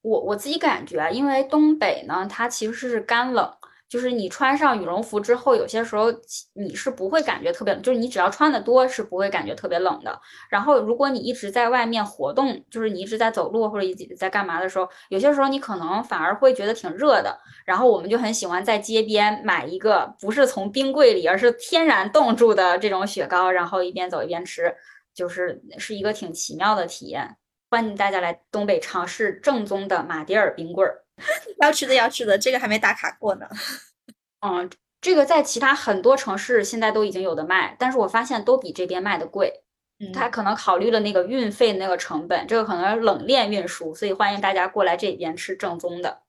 [0.00, 3.52] 我我自己感觉，因为东北呢，它其实是干冷。
[3.92, 6.06] 就是你穿上羽绒服之后，有些时候
[6.54, 10.18] 你是不会感觉特别，就是你只要穿的多是不会感觉特别冷的。
[10.48, 17.38] 然后如果你一直在外面活动，就是你一直在走路或者一直在干嘛的时候，有些时候你可能反而会觉得挺热的。
[17.66, 24.74] 然后我们就很喜欢在街边买一个不是从冰柜里，而是天然冻住的这种雪糕，然后一边走一边吃，
[25.14, 27.36] 就是是一个挺奇妙的体验。
[27.68, 31.01] 欢迎大家来东北尝试正宗的马迭尔冰棍儿。
[31.60, 33.46] 要吃的要吃的，这个还没打卡过呢。
[34.44, 34.68] 嗯，
[35.00, 39.62] 这个在其他很多城市现在都已经有的卖，但是我发现都比这边卖的贵。
[40.00, 46.22] 嗯，他可能考虑了那个运费那个成本，这个可能冷链运输，所以欢迎大家过来这边吃正宗的。